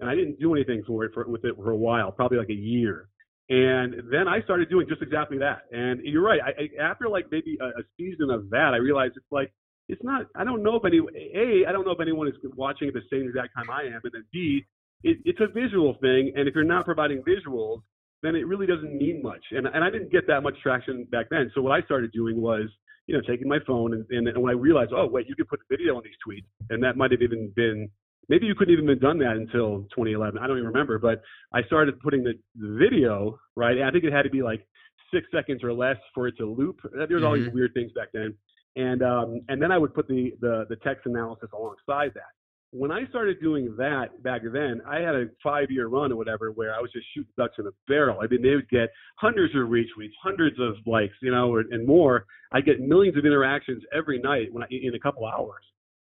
[0.00, 2.48] and I didn't do anything for it for, with it for a while, probably like
[2.48, 3.08] a year.
[3.50, 5.62] And then I started doing just exactly that.
[5.70, 6.40] And you're right.
[6.40, 9.52] I, I, after like maybe a, a season of that, I realized it's like
[9.88, 10.26] it's not.
[10.34, 11.68] I don't know if any a.
[11.68, 14.12] I don't know if anyone is watching at the same exact time I am, and
[14.12, 14.64] then b.
[15.02, 17.82] It, it's a visual thing, and if you're not providing visuals,
[18.22, 19.44] then it really doesn't mean much.
[19.50, 21.50] And and I didn't get that much traction back then.
[21.54, 22.70] So what I started doing was,
[23.06, 25.48] you know, taking my phone and, and, and when I realized, oh wait, you could
[25.48, 27.90] put a video on these tweets, and that might have even been
[28.28, 30.38] maybe you couldn't even have done that until 2011.
[30.38, 33.80] I don't even remember, but I started putting the, the video right.
[33.80, 34.66] I think it had to be like
[35.12, 36.80] six seconds or less for it to loop.
[36.92, 37.54] There was all these mm-hmm.
[37.54, 38.34] weird things back then,
[38.76, 42.32] and um, and then I would put the the, the text analysis alongside that
[42.74, 46.50] when I started doing that back then, I had a five year run or whatever
[46.50, 48.18] where I was just shooting ducks in a barrel.
[48.20, 52.26] I mean, they would get hundreds of retweets, hundreds of likes, you know, and more.
[52.50, 55.62] I get millions of interactions every night when I, in a couple hours.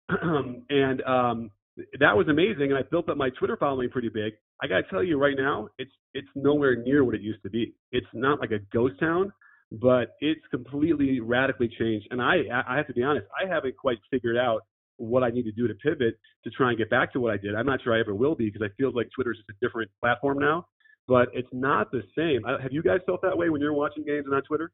[0.70, 2.70] and um, that was amazing.
[2.70, 4.34] And I built up my Twitter following pretty big.
[4.62, 7.50] I got to tell you right now, it's, it's nowhere near what it used to
[7.50, 7.74] be.
[7.92, 9.32] It's not like a ghost town,
[9.72, 12.06] but it's completely radically changed.
[12.10, 14.62] And I, I have to be honest, I haven't quite figured out
[14.96, 17.36] what I need to do to pivot to try and get back to what I
[17.36, 17.54] did.
[17.54, 19.66] I'm not sure I ever will be because I feel like Twitter is just a
[19.66, 20.66] different platform now,
[21.08, 22.42] but it's not the same.
[22.44, 24.70] Have you guys felt that way when you're watching games and on Twitter?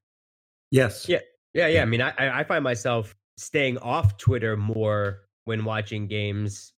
[0.70, 1.08] Yes.
[1.08, 1.20] Yeah.
[1.54, 1.68] Yeah.
[1.68, 1.82] Yeah.
[1.82, 6.74] I mean, I, I find myself staying off Twitter more when watching games.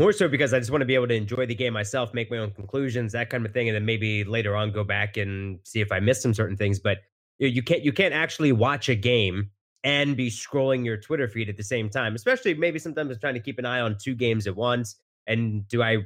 [0.00, 2.30] More so because I just want to be able to enjoy the game myself, make
[2.30, 5.58] my own conclusions, that kind of thing, and then maybe later on go back and
[5.62, 6.78] see if I missed some certain things.
[6.78, 7.00] But
[7.38, 9.50] you can't you can't actually watch a game
[9.84, 13.40] and be scrolling your Twitter feed at the same time, especially maybe sometimes trying to
[13.40, 14.96] keep an eye on two games at once.
[15.26, 15.98] And do I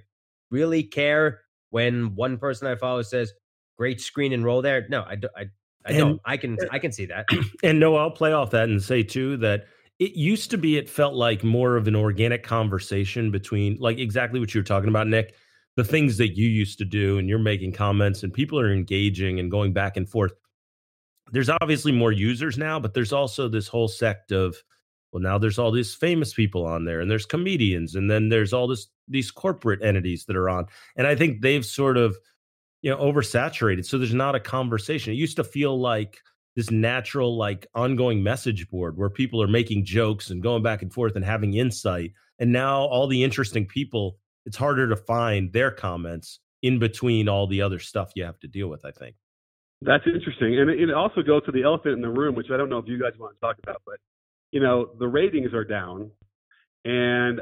[0.51, 3.33] really care when one person I follow says
[3.79, 4.87] great screen and roll there.
[4.89, 5.47] No, I, I, I
[5.87, 6.21] and, don't.
[6.25, 7.27] I can uh, I can see that.
[7.63, 9.67] And no, I'll play off that and say too that
[9.99, 14.41] it used to be it felt like more of an organic conversation between like exactly
[14.41, 15.35] what you were talking about, Nick.
[15.77, 19.41] The things that you used to do, and you're making comments, and people are engaging
[19.41, 20.33] and going back and forth.
[21.33, 24.57] There's obviously more users now, but there's also this whole sect of
[25.15, 28.53] well now there's all these famous people on there and there's comedians and then there's
[28.53, 32.17] all this these corporate entities that are on and i think they've sort of
[32.83, 36.19] you know oversaturated so there's not a conversation it used to feel like
[36.57, 40.93] this natural like ongoing message board where people are making jokes and going back and
[40.93, 45.71] forth and having insight and now all the interesting people it's harder to find their
[45.71, 49.17] comments in between all the other stuff you have to deal with i think
[49.83, 52.69] that's interesting and it also goes to the elephant in the room which i don't
[52.69, 53.97] know if you guys want to talk about but
[54.55, 56.13] you know, the ratings are down.
[56.85, 57.41] And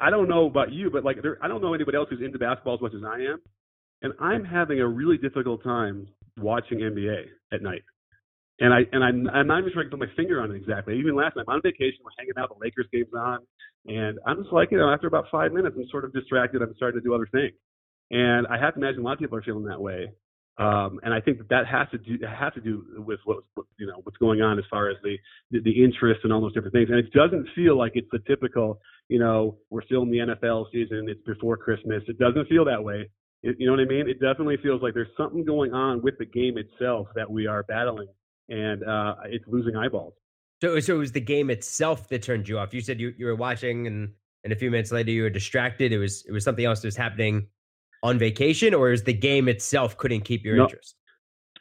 [0.00, 2.38] I don't know about you, but like, there, I don't know anybody else who's into
[2.38, 3.42] basketball as much as I am.
[4.00, 7.82] And I'm having a really difficult time watching NBA at night.
[8.58, 10.56] And I and I'm I'm not even sure I can put my finger on it
[10.56, 10.98] exactly.
[10.98, 13.40] Even last night, I'm on vacation, we're hanging out, the Lakers game's on,
[13.86, 16.62] and I'm just like, you know, after about five minutes, I'm sort of distracted.
[16.62, 17.52] I'm starting to do other things,
[18.10, 20.08] and I have to imagine a lot of people are feeling that way.
[20.58, 23.66] Um, and I think that that has to do has to do with what, what
[23.78, 25.18] you know what's going on as far as the,
[25.50, 26.88] the, the interest and all those different things.
[26.88, 30.72] And it doesn't feel like it's the typical you know we're still in the NFL
[30.72, 32.02] season, it's before Christmas.
[32.08, 33.10] It doesn't feel that way.
[33.42, 34.08] It, you know what I mean?
[34.08, 37.62] It definitely feels like there's something going on with the game itself that we are
[37.64, 38.08] battling,
[38.48, 40.14] and uh, it's losing eyeballs.
[40.62, 42.72] So, so it was the game itself that turned you off.
[42.72, 44.12] You said you, you were watching, and
[44.44, 45.92] and a few minutes later you were distracted.
[45.92, 47.48] It was it was something else that was happening
[48.02, 50.96] on vacation, or is the game itself couldn't keep your no, interest?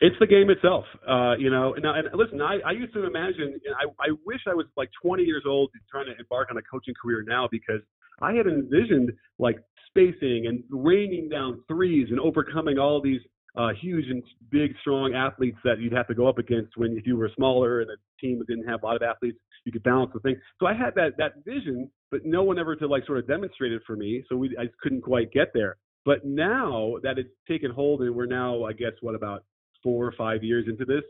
[0.01, 0.85] It's the game itself.
[1.07, 3.59] Uh, you know, and, and listen, I, I used to imagine.
[3.79, 6.93] I, I wish I was like 20 years old trying to embark on a coaching
[7.01, 7.81] career now because
[8.21, 13.21] I had envisioned like spacing and raining down threes and overcoming all these
[13.57, 17.05] uh, huge and big, strong athletes that you'd have to go up against when if
[17.07, 20.11] you were smaller and a team didn't have a lot of athletes, you could balance
[20.13, 20.35] the thing.
[20.59, 23.71] So I had that that vision, but no one ever to like sort of demonstrate
[23.71, 24.23] it for me.
[24.29, 25.77] So we I couldn't quite get there.
[26.05, 29.43] But now that it's taken hold, and we're now, I guess, what about
[29.81, 31.03] four or five years into this,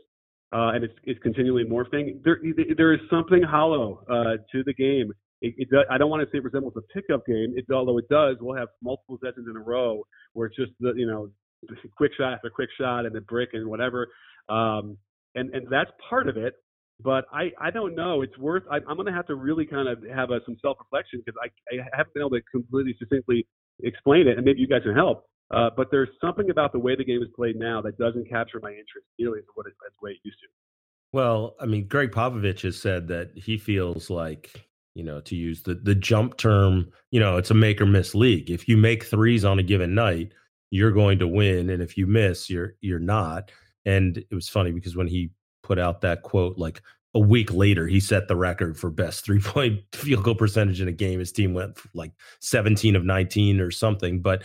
[0.52, 2.22] uh, and it's it's continually morphing.
[2.24, 2.38] There
[2.76, 5.12] there is something hollow uh, to the game.
[5.42, 7.98] It, it does, I don't want to say it resembles a pickup game, it, although
[7.98, 8.36] it does.
[8.40, 11.28] We'll have multiple sessions in a row where it's just the you know
[11.96, 14.08] quick shot after quick shot and the brick and whatever,
[14.48, 14.96] um,
[15.34, 16.54] and and that's part of it.
[17.02, 18.22] But I, I don't know.
[18.22, 18.62] It's worth.
[18.70, 21.38] I, I'm going to have to really kind of have a, some self reflection because
[21.42, 23.46] I, I haven't been able to completely succinctly
[23.82, 25.26] explain it, and maybe you guys can help.
[25.54, 28.58] Uh, but there's something about the way the game is played now that doesn't capture
[28.62, 30.48] my interest nearly as what it, as way it used to.
[31.12, 35.62] Well, I mean, Gregg Popovich has said that he feels like, you know, to use
[35.62, 38.50] the the jump term, you know, it's a make or miss league.
[38.50, 40.32] If you make threes on a given night,
[40.70, 43.50] you're going to win, and if you miss, you're you're not.
[43.84, 45.30] And it was funny because when he
[45.62, 46.82] put out that quote, like
[47.14, 50.88] a week later, he set the record for best three point field goal percentage in
[50.88, 51.20] a game.
[51.20, 54.20] His team went like 17 of 19 or something.
[54.20, 54.42] But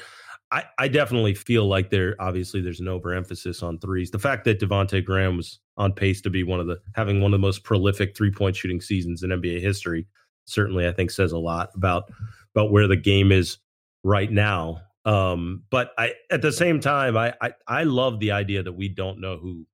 [0.52, 4.12] I, I definitely feel like there obviously there's an overemphasis on threes.
[4.12, 7.34] The fact that Devonte Graham was on pace to be one of the having one
[7.34, 10.08] of the most prolific three point shooting seasons in NBA history
[10.46, 12.12] certainly I think says a lot about
[12.54, 13.58] about where the game is
[14.04, 14.82] right now.
[15.04, 18.88] Um, but I at the same time I, I I love the idea that we
[18.88, 19.66] don't know who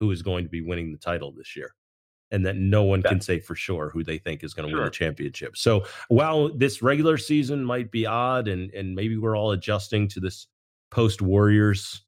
[0.00, 1.74] who is going to be winning the title this year
[2.32, 4.80] and that no one can say for sure who they think is going to sure.
[4.80, 5.56] win the championship.
[5.56, 10.20] So while this regular season might be odd and and maybe we're all adjusting to
[10.20, 10.48] this
[10.90, 12.02] post Warriors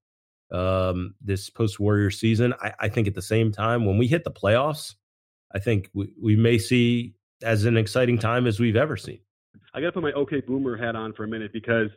[0.51, 4.25] um this post Warrior season, I, I think at the same time when we hit
[4.25, 4.95] the playoffs,
[5.55, 9.21] I think we, we may see as an exciting time as we've ever seen.
[9.75, 11.91] I got to put my OK Boomer hat on for a minute because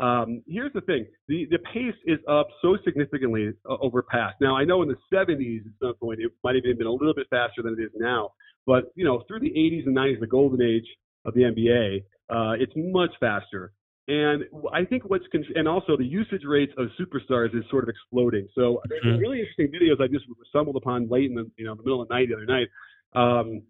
[0.00, 4.36] um, here's the thing: the the pace is up so significantly uh, over past.
[4.40, 6.92] Now I know in the 70s at some point it might have even been a
[6.92, 8.30] little bit faster than it is now,
[8.66, 10.86] but you know through the 80s and 90s, the golden age
[11.24, 13.72] of the NBA, uh, it's much faster.
[14.06, 17.90] And I think what's con- and also the usage rates of superstars is sort of
[17.90, 18.48] exploding.
[18.54, 19.20] So there's mm-hmm.
[19.20, 22.08] really interesting videos I just stumbled upon late in the you know the middle of
[22.08, 22.68] the night the other night,
[23.14, 23.62] um,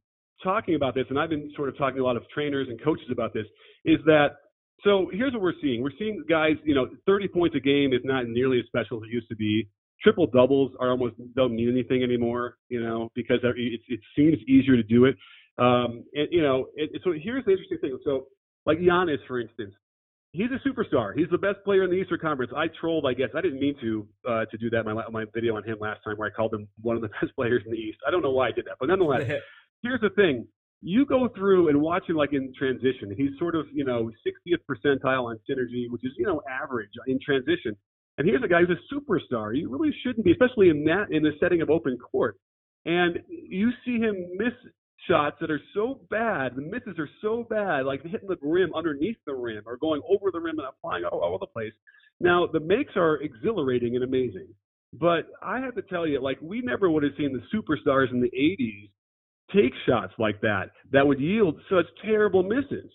[0.42, 2.82] talking about this, and I've been sort of talking to a lot of trainers and
[2.82, 3.46] coaches about this.
[3.84, 4.36] Is that
[4.84, 5.82] so here's what we're seeing.
[5.82, 9.08] We're seeing guys, you know, 30 points a game is not nearly as special as
[9.08, 9.68] it used to be.
[10.02, 14.76] Triple doubles are almost don't mean anything anymore, you know, because it, it seems easier
[14.76, 15.16] to do it.
[15.58, 17.98] Um, and you know, it, so here's the interesting thing.
[18.04, 18.26] So,
[18.64, 19.74] like Giannis, for instance,
[20.30, 21.16] he's a superstar.
[21.16, 22.52] He's the best player in the Eastern Conference.
[22.56, 23.30] I trolled, I guess.
[23.34, 24.84] I didn't mean to uh, to do that.
[24.84, 27.34] My my video on him last time, where I called him one of the best
[27.34, 27.98] players in the East.
[28.06, 29.22] I don't know why I did that, but nonetheless,
[29.82, 30.46] here's the thing
[30.80, 33.12] you go through and watch him like in transition.
[33.16, 37.18] He's sort of, you know, 60th percentile on synergy, which is, you know, average in
[37.24, 37.76] transition.
[38.16, 39.56] And here's a guy who's a superstar.
[39.56, 42.36] You really shouldn't be, especially in that in the setting of open court.
[42.84, 44.52] And you see him miss
[45.06, 49.16] shots that are so bad, the misses are so bad, like hitting the rim underneath
[49.26, 51.72] the rim or going over the rim and flying all, over the place.
[52.20, 54.48] Now the makes are exhilarating and amazing,
[54.92, 58.20] but I have to tell you, like we never would have seen the superstars in
[58.20, 58.90] the '80s
[59.54, 62.90] take shots like that that would yield such terrible misses.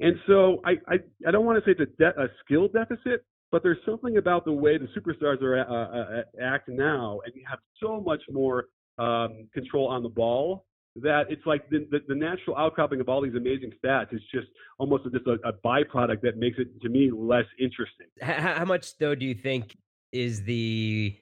[0.00, 0.94] And so I I,
[1.26, 4.44] I don't want to say it's a, de- a skill deficit, but there's something about
[4.44, 8.66] the way the superstars are uh, uh, act now, and you have so much more
[8.98, 10.64] um, control on the ball
[11.02, 14.48] that it's like the, the, the, natural outcropping of all these amazing stats is just
[14.78, 18.06] almost just a, a byproduct that makes it to me less interesting.
[18.20, 19.76] How, how, much though do you think
[20.12, 21.16] is the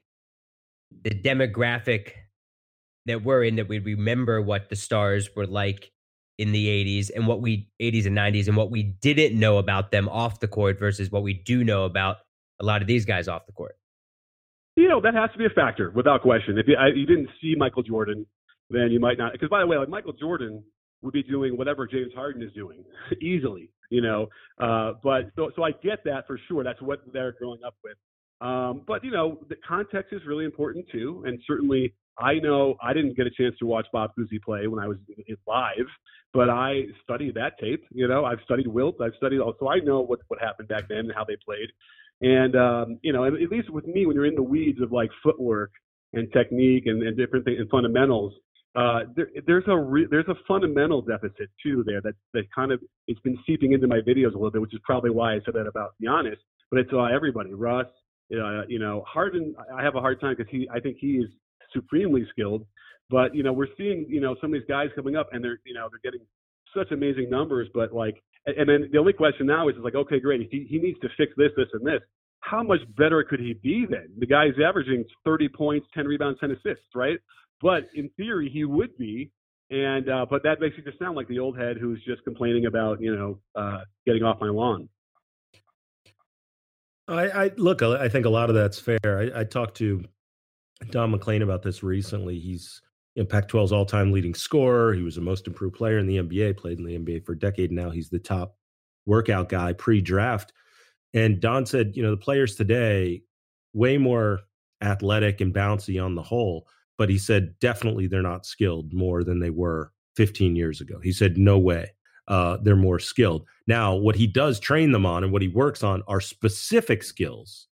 [1.03, 2.13] the demographic
[3.07, 5.91] that we're in that we remember what the stars were like
[6.39, 9.91] in the 80s and what we 80s and 90s and what we didn't know about
[9.91, 12.19] them off the court versus what we do know about
[12.61, 13.77] a lot of these guys off the court?
[14.77, 16.59] You know, that has to be a factor without question.
[16.59, 18.27] If you, I, you didn't see Michael Jordan
[18.71, 19.33] then you might not.
[19.33, 20.63] Because by the way, like Michael Jordan
[21.03, 22.85] would be doing whatever James Harden is doing
[23.23, 24.27] easily, you know.
[24.59, 26.65] Uh, but so so I get that for sure.
[26.65, 27.97] That's what they're growing up with.
[28.41, 32.93] Um, but you know, the context is really important too, and certainly I know I
[32.93, 35.87] didn't get a chance to watch Bob Cousy play when I was in live,
[36.33, 37.85] but I studied that tape.
[37.91, 40.99] You know, I've studied Wilt, I've studied, so I know what what happened back then
[40.99, 41.71] and how they played.
[42.21, 45.11] And um, you know, at least with me, when you're in the weeds of like
[45.23, 45.73] footwork
[46.13, 48.33] and technique and, and different things and fundamentals,
[48.75, 52.81] uh, there, there's a re- there's a fundamental deficit too there that that kind of
[53.07, 55.55] it's been seeping into my videos a little bit, which is probably why I said
[55.55, 56.37] that about Giannis.
[56.71, 57.87] But it's uh, everybody, Russ,
[58.33, 59.55] uh, you know, Harden.
[59.75, 61.31] I have a hard time because he I think he is
[61.77, 62.67] supremely skilled.
[63.11, 65.61] But you know, we're seeing you know some of these guys coming up and they're
[65.65, 66.27] you know they're getting
[66.77, 70.19] such amazing numbers, but like and then the only question now is, is like okay
[70.21, 72.01] great he, he needs to fix this this and this
[72.41, 74.09] how much better could he be then?
[74.19, 77.19] The guy's averaging 30 points, 10 rebounds, 10 assists, right?
[77.61, 79.31] But in theory, he would be.
[79.71, 82.67] And uh, but that makes you just sound like the old head who's just complaining
[82.67, 84.89] about you know uh, getting off my lawn.
[87.09, 87.83] I, I look.
[87.83, 88.99] I think a lot of that's fair.
[89.05, 90.05] I, I talked to
[90.91, 92.39] Don MacLean about this recently.
[92.39, 92.81] He's
[93.15, 94.93] you know, Pac-12's all-time leading scorer.
[94.93, 96.57] He was the most improved player in the NBA.
[96.57, 97.91] Played in the NBA for a decade now.
[97.91, 98.57] He's the top
[99.07, 100.53] workout guy pre-draft.
[101.15, 103.23] And Don said, you know, the players today
[103.73, 104.41] way more
[104.83, 106.67] athletic and bouncy on the whole
[106.99, 110.99] but he said definitely they're not skilled more than they were 15 years ago.
[111.03, 111.93] He said no way.
[112.29, 113.47] Uh, they're more skilled.
[113.67, 117.69] Now, what he does train them on and what he works on are specific skills.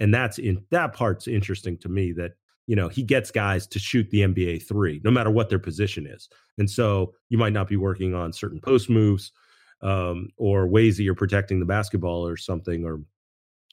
[0.00, 2.32] And that's in that part's interesting to me that,
[2.68, 6.06] you know, he gets guys to shoot the NBA three, no matter what their position
[6.06, 6.28] is.
[6.58, 9.32] And so you might not be working on certain post moves
[9.82, 13.00] um, or ways that you're protecting the basketball or something, or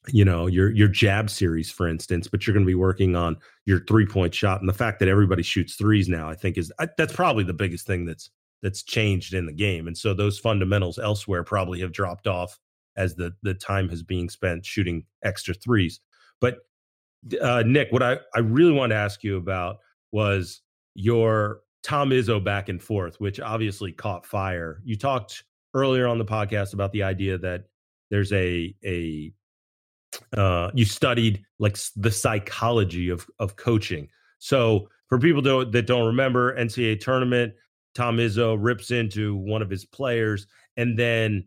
[0.08, 3.38] you know your your jab series for instance but you're going to be working on
[3.66, 4.60] your three point shot.
[4.60, 7.88] And the fact that everybody shoots threes now i think is that's probably the biggest
[7.88, 8.30] thing that's
[8.66, 9.86] that's changed in the game.
[9.86, 12.60] And so those fundamentals elsewhere probably have dropped off
[12.98, 16.00] as the the time has being spent shooting extra threes.
[16.42, 16.58] But
[17.42, 19.78] uh, nick what i i really wanted to ask you about
[20.12, 20.62] was
[20.94, 26.26] your tom izzo back and forth which obviously caught fire you talked earlier on the
[26.26, 27.66] podcast about the idea that
[28.10, 29.32] there's a a
[30.36, 34.08] uh, you studied like the psychology of of coaching.
[34.40, 37.54] So for people to, that don't remember NCAA tournament,
[37.94, 41.46] Tom Izzo rips into one of his players, and then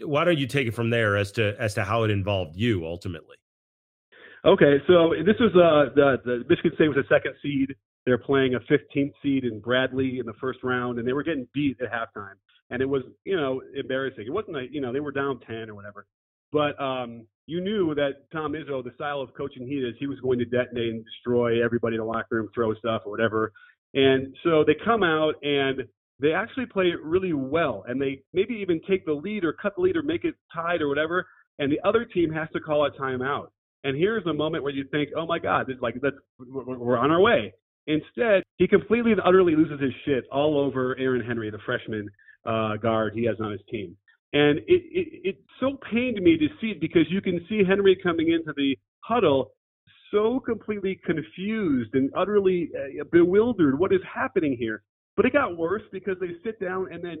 [0.00, 2.86] why don't you take it from there as to as to how it involved you
[2.86, 3.36] ultimately?
[4.48, 7.74] Okay, so this was uh, the the Michigan State was a second seed.
[8.06, 11.46] They're playing a 15th seed in Bradley in the first round, and they were getting
[11.52, 12.36] beat at halftime,
[12.70, 14.24] and it was you know embarrassing.
[14.26, 16.06] It wasn't like you know they were down 10 or whatever,
[16.50, 20.18] but um, you knew that Tom Izzo, the style of coaching he is, he was
[20.20, 23.52] going to detonate and destroy everybody in the locker room, throw stuff or whatever.
[23.92, 25.82] And so they come out and
[26.20, 29.82] they actually play really well, and they maybe even take the lead or cut the
[29.82, 31.26] lead or make it tied or whatever.
[31.58, 33.48] And the other team has to call a timeout.
[33.84, 37.10] And here's the moment where you think, oh my God, this like that's we're on
[37.10, 37.52] our way.
[37.86, 42.08] Instead, he completely and utterly loses his shit all over Aaron Henry, the freshman
[42.44, 43.96] uh, guard he has on his team.
[44.34, 47.96] And it, it, it so pained me to see it because you can see Henry
[48.02, 49.52] coming into the huddle
[50.10, 53.78] so completely confused and utterly uh, bewildered.
[53.78, 54.82] What is happening here?
[55.16, 57.16] But it got worse because they sit down and then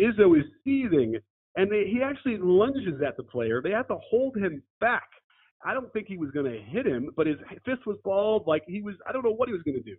[0.00, 1.16] Izzo is seething
[1.56, 3.60] and they, he actually lunges at the player.
[3.60, 5.08] They have to hold him back.
[5.64, 8.62] I don't think he was going to hit him, but his fist was balled like
[8.66, 8.94] he was.
[9.06, 9.96] I don't know what he was going to do.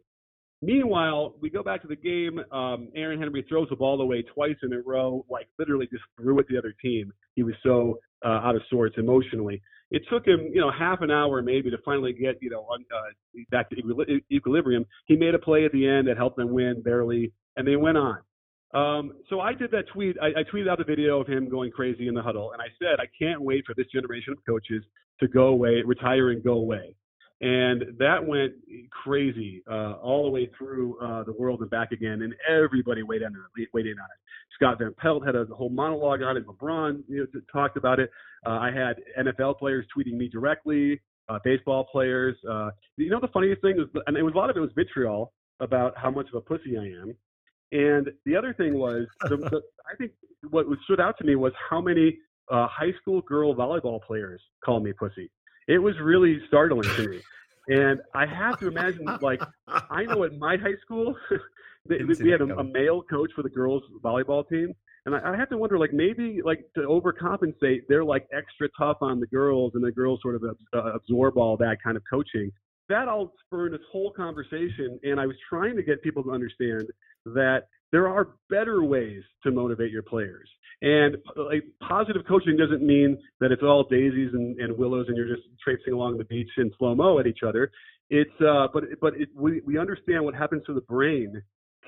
[0.62, 2.40] Meanwhile, we go back to the game.
[2.52, 6.38] Um, Aaron Henry throws the ball away twice in a row, like literally just threw
[6.40, 7.12] it at the other team.
[7.36, 9.62] He was so uh, out of sorts emotionally.
[9.92, 13.44] it took him, you know, half an hour maybe to finally get, you know, uh,
[13.52, 13.76] back to
[14.32, 14.86] equilibrium.
[15.06, 17.98] He made a play at the end that helped them win barely, and they went
[17.98, 18.18] on.
[18.74, 20.16] Um, so I did that tweet.
[20.22, 22.68] I, I tweeted out the video of him going crazy in the huddle, and I
[22.80, 24.84] said, I can't wait for this generation of coaches
[25.20, 26.96] to go away, retire, and go away.
[27.42, 28.54] And that went
[28.90, 33.22] crazy uh, all the way through uh, the world and back again, and everybody weighed
[33.22, 33.70] in on it.
[33.74, 34.20] Weighed in on it.
[34.56, 36.48] Scott Van Pelt had a whole monologue on it.
[36.48, 38.10] LeBron you know, talked about it.
[38.46, 42.38] Uh, I had NFL players tweeting me directly, uh, baseball players.
[42.50, 44.72] Uh, you know, the funniest thing is, and it was a lot of it was
[44.76, 47.16] vitriol about how much of a pussy I am.
[47.74, 49.62] And the other thing was, the, the,
[49.92, 50.12] I think
[50.50, 52.18] what stood out to me was how many
[52.50, 55.30] uh, high school girl volleyball players call me pussy.
[55.68, 57.22] It was really startling to me.
[57.68, 61.16] And I have to imagine, like, I know at my high school,
[61.90, 64.74] we had a, a, male coach for the girls volleyball team,
[65.06, 68.98] and I, I have to wonder, like, maybe like to overcompensate, they're like extra tough
[69.00, 72.52] on the girls, and the girls sort of uh, absorb all that kind of coaching.
[72.94, 76.84] That all spurred this whole conversation, and I was trying to get people to understand
[77.26, 80.48] that there are better ways to motivate your players.
[80.84, 85.34] And like positive coaching doesn't mean that it's all daisies and, and willows and you're
[85.36, 87.72] just traipsing along the beach in slow mo at each other.
[88.12, 91.42] It's uh, but but it, we we understand what happens to the brain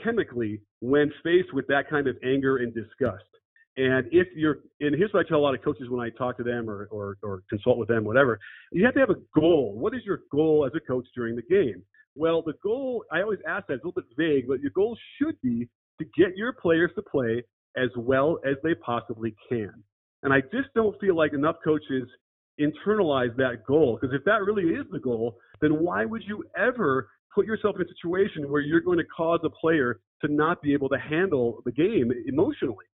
[0.04, 3.30] chemically when faced with that kind of anger and disgust.
[3.78, 6.38] And if you're, and here's what I tell a lot of coaches when I talk
[6.38, 8.40] to them or, or, or consult with them, whatever,
[8.72, 9.76] you have to have a goal.
[9.78, 11.84] What is your goal as a coach during the game?
[12.16, 14.98] Well, the goal, I always ask that, it's a little bit vague, but your goal
[15.18, 15.68] should be
[16.00, 17.44] to get your players to play
[17.76, 19.74] as well as they possibly can.
[20.24, 22.08] And I just don't feel like enough coaches
[22.60, 23.98] internalize that goal.
[24.00, 27.82] Because if that really is the goal, then why would you ever put yourself in
[27.82, 31.62] a situation where you're going to cause a player to not be able to handle
[31.66, 32.86] the game emotionally?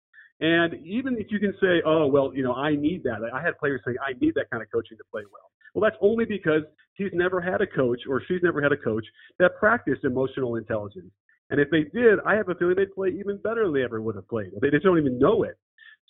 [0.42, 3.20] And even if you can say, oh, well, you know, I need that.
[3.34, 5.52] I had players saying, I need that kind of coaching to play well.
[5.74, 6.64] Well, that's only because
[6.96, 9.06] he's never had a coach or she's never had a coach
[9.40, 11.12] that practiced emotional intelligence.
[11.52, 14.02] And if they did, I have a feeling they'd play even better than they ever
[14.02, 14.52] would have played.
[14.62, 15.58] They just don't even know it.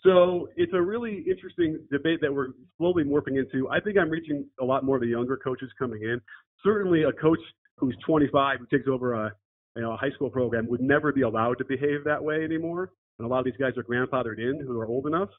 [0.04, 3.70] So it's a really interesting debate that we're slowly morphing into.
[3.70, 6.20] I think I'm reaching a lot more of the younger coaches coming in.
[6.64, 7.40] Certainly, a coach
[7.78, 9.32] who's 25 who takes over a
[9.76, 12.92] you know a high school program would never be allowed to behave that way anymore.
[13.22, 15.30] And a lot of these guys are grandfathered in who are old enough.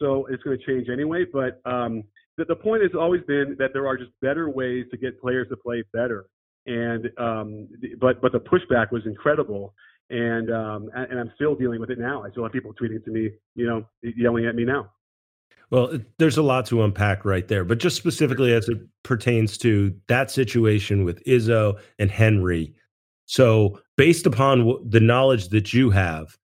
[0.00, 1.24] So it's going to change anyway.
[1.30, 2.02] But um,
[2.36, 5.48] the, the point has always been that there are just better ways to get players
[5.50, 6.26] to play better
[6.66, 7.68] and um,
[8.00, 9.74] but but the pushback was incredible,
[10.10, 12.24] and um, and I'm still dealing with it now.
[12.24, 14.90] I still have people tweeting to me, you know, yelling at me now.
[15.70, 19.94] Well, there's a lot to unpack right there, but just specifically as it pertains to
[20.06, 22.74] that situation with Izzo and Henry.
[23.26, 26.36] So, based upon the knowledge that you have,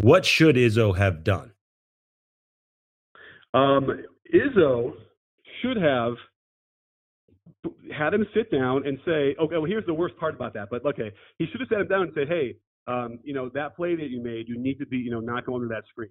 [0.00, 1.52] what should Izzo have done?
[3.52, 4.92] Um, Izzo
[5.60, 6.14] should have
[7.96, 10.68] had him sit down and say, okay, well, here's the worst part about that.
[10.70, 13.74] But okay, he should have sat him down and said, hey, um, you know, that
[13.74, 16.10] play that you made, you need to be, you know, not going to that screen,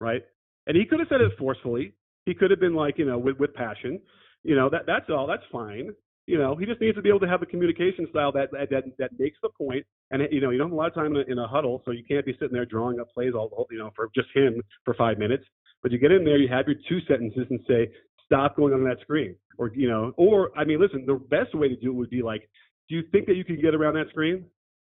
[0.00, 0.22] right?
[0.66, 1.94] And he could have said it forcefully.
[2.26, 4.00] He could have been like, you know, with, with passion.
[4.42, 5.28] You know, that that's all.
[5.28, 5.90] That's fine.
[6.30, 8.84] You know, he just needs to be able to have a communication style that that
[8.98, 9.84] that makes the point.
[10.12, 11.82] And you know, you don't have a lot of time in a, in a huddle,
[11.84, 14.62] so you can't be sitting there drawing up plays all, you know, for just him
[14.84, 15.44] for five minutes.
[15.82, 17.90] But you get in there, you have your two sentences, and say,
[18.26, 19.34] stop going on that screen.
[19.58, 22.22] Or, you know, or, I mean, listen, the best way to do it would be
[22.22, 22.48] like,
[22.88, 24.44] do you think that you can get around that screen?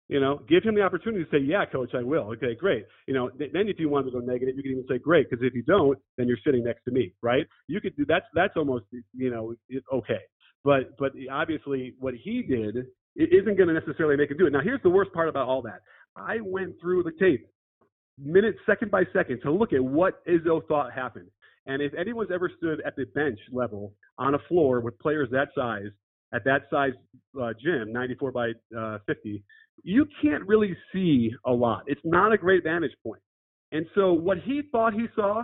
[0.10, 2.26] You know, give him the opportunity to say, yeah, coach, I will.
[2.34, 2.86] Okay, great.
[3.08, 5.30] You know, th- then if you want to go negative, you can even say, great,
[5.30, 7.48] because if you don't, then you're sitting next to me, right?
[7.68, 9.56] You could do that's that's almost you know
[9.94, 10.20] okay,
[10.64, 14.52] but but obviously what he did isn't going to necessarily make him do it.
[14.52, 15.82] Now here's the worst part about all that.
[16.16, 17.48] I went through the tape
[18.18, 21.30] minute second by second to look at what Izzo thought happened.
[21.66, 25.50] And if anyone's ever stood at the bench level on a floor with players that
[25.56, 25.88] size,
[26.34, 26.92] at that size
[27.42, 29.44] uh, gym, 94 by uh, 50,
[29.84, 31.84] you can't really see a lot.
[31.88, 33.22] It's not a great vantage point.
[33.72, 35.44] And so what he thought he saw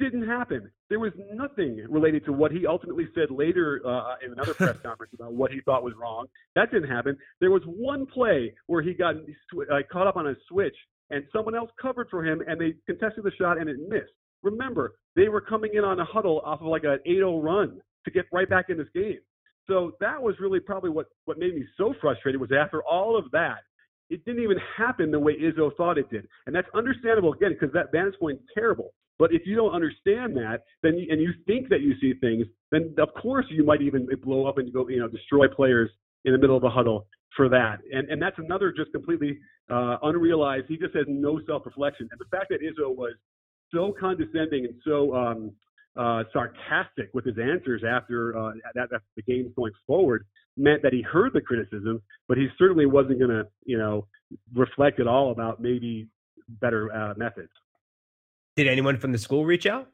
[0.00, 0.70] didn't happen.
[0.88, 5.12] There was nothing related to what he ultimately said later uh, in another press conference
[5.14, 6.26] about what he thought was wrong.
[6.56, 7.16] That didn't happen.
[7.40, 10.74] There was one play where he got uh, caught up on a switch
[11.10, 14.12] and someone else covered for him and they contested the shot and it missed.
[14.42, 18.10] Remember, they were coming in on a huddle off of like an 8-0 run to
[18.10, 19.18] get right back in this game.
[19.66, 23.30] So that was really probably what, what made me so frustrated was after all of
[23.32, 23.58] that,
[24.08, 26.26] it didn't even happen the way Izzo thought it did.
[26.46, 28.92] And that's understandable again, because that vantage point is terrible.
[29.20, 32.46] But if you don't understand that, then you, and you think that you see things,
[32.72, 35.90] then of course you might even blow up and go, you know, destroy players
[36.24, 37.06] in the middle of a huddle
[37.36, 37.80] for that.
[37.92, 39.38] And and that's another just completely
[39.70, 40.66] uh, unrealized.
[40.68, 42.08] He just has no self reflection.
[42.10, 43.12] And the fact that Izzo was
[43.72, 45.52] so condescending and so um,
[45.96, 50.24] uh, sarcastic with his answers after uh, that, after the games going forward
[50.56, 54.06] meant that he heard the criticism, but he certainly wasn't going to, you know,
[54.54, 56.08] reflect at all about maybe
[56.48, 57.50] better uh, methods.
[58.56, 59.88] Did anyone from the school reach out?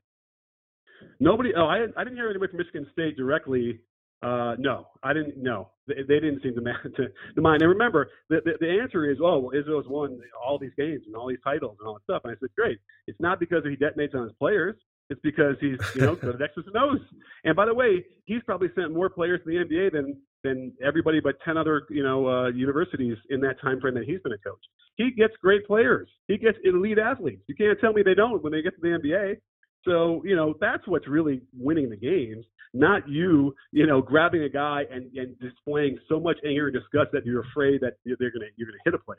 [1.20, 1.52] Nobody.
[1.56, 3.80] Oh, I, I didn't hear anybody from Michigan State directly.
[4.22, 5.36] Uh, no, I didn't.
[5.36, 6.60] No, they, they didn't seem to,
[6.96, 7.62] to, to mind.
[7.62, 11.14] And remember, the, the, the answer is, oh, well, Izzo's won all these games and
[11.14, 12.22] all these titles and all that stuff.
[12.24, 12.78] And I said, great.
[13.06, 14.76] It's not because he detonates on his players.
[15.08, 17.00] It's because he's, you know, good at X's and O's.
[17.44, 21.20] And by the way, he's probably sent more players to the NBA than than everybody
[21.20, 24.38] but ten other, you know, uh, universities in that time frame that he's been a
[24.38, 24.62] coach.
[24.96, 26.08] He gets great players.
[26.28, 27.42] He gets elite athletes.
[27.48, 29.36] You can't tell me they don't when they get to the NBA.
[29.84, 32.44] So, you know, that's what's really winning the games,
[32.74, 37.12] not you, you know, grabbing a guy and, and displaying so much anger and disgust
[37.12, 39.18] that you're afraid that they're gonna you're gonna hit a player.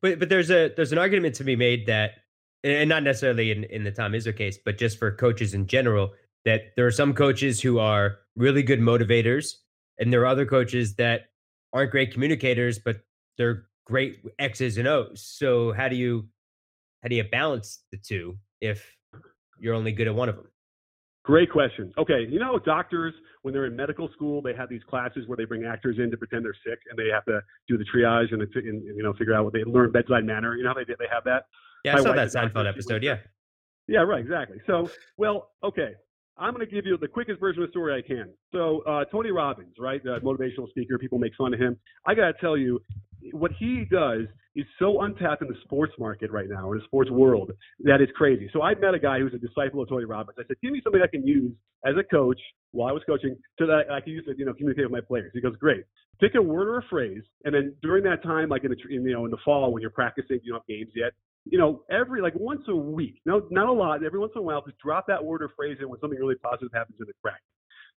[0.00, 2.12] But but there's a there's an argument to be made that
[2.64, 6.12] and not necessarily in, in the Tom Izzo case, but just for coaches in general,
[6.44, 9.54] that there are some coaches who are really good motivators,
[9.98, 11.26] and there are other coaches that
[11.72, 13.00] aren't great communicators, but
[13.38, 15.24] they're great X's and O's.
[15.24, 16.28] So how do you
[17.02, 18.96] how do you balance the two if
[19.58, 20.46] you're only good at one of them?
[21.24, 21.92] Great question.
[21.98, 25.44] Okay, you know, doctors when they're in medical school, they have these classes where they
[25.44, 28.42] bring actors in to pretend they're sick, and they have to do the triage and,
[28.42, 30.56] and you know figure out what they learn bedside manner.
[30.56, 31.44] You know, they they have that.
[31.84, 33.02] Yeah, I saw that Seinfeld episode.
[33.02, 33.18] Yeah.
[33.88, 34.58] Yeah, right, exactly.
[34.66, 35.94] So, well, okay.
[36.38, 38.30] I'm going to give you the quickest version of the story I can.
[38.52, 41.78] So, uh, Tony Robbins, right, the motivational speaker, people make fun of him.
[42.06, 42.80] I got to tell you,
[43.32, 44.22] what he does
[44.54, 47.52] is so untapped in the sports market right now, or the sports world,
[47.84, 48.50] that it's crazy.
[48.52, 50.36] So I met a guy who's a disciple of Tony Robbins.
[50.38, 51.52] I said, give me something I can use
[51.86, 52.40] as a coach
[52.72, 55.00] while I was coaching so that I can use it, you know, communicate with my
[55.00, 55.30] players.
[55.34, 55.84] He goes, great.
[56.20, 59.04] Pick a word or a phrase, and then during that time, like in the, in,
[59.04, 61.12] you know, in the fall when you're practicing, you don't have games yet,
[61.44, 64.42] you know, every like once a week, no, not a lot, every once in a
[64.42, 67.12] while, just drop that word or phrase in when something really positive happens in the
[67.22, 67.46] practice.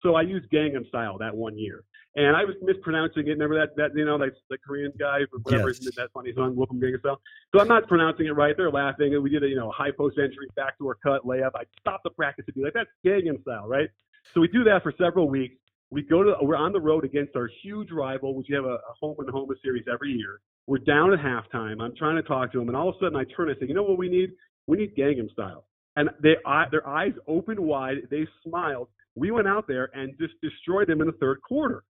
[0.03, 1.83] So I used Gangnam Style that one year,
[2.15, 3.31] and I was mispronouncing it.
[3.31, 5.95] Remember that that you know that the Korean guy for whatever yes.
[5.97, 7.21] that funny song "Welcome Gangnam Style."
[7.55, 8.55] So I'm not pronouncing it right.
[8.57, 11.53] They're laughing, and we did a you know high post entry, backdoor cut, layup.
[11.55, 13.89] I stopped the practice to be like that's Gangnam Style, right?
[14.33, 15.57] So we do that for several weeks.
[15.95, 18.75] We go to we're on the road against our huge rival, which you have a,
[18.75, 20.41] a home and home series every year.
[20.67, 21.81] We're down at halftime.
[21.81, 23.69] I'm trying to talk to them, and all of a sudden I turn and say,
[23.69, 24.31] "You know what we need?
[24.67, 26.35] We need Gangnam Style." And they
[26.73, 28.09] their eyes opened wide.
[28.11, 28.89] They smiled.
[29.15, 31.85] We went out there and just destroyed them in the third quarter.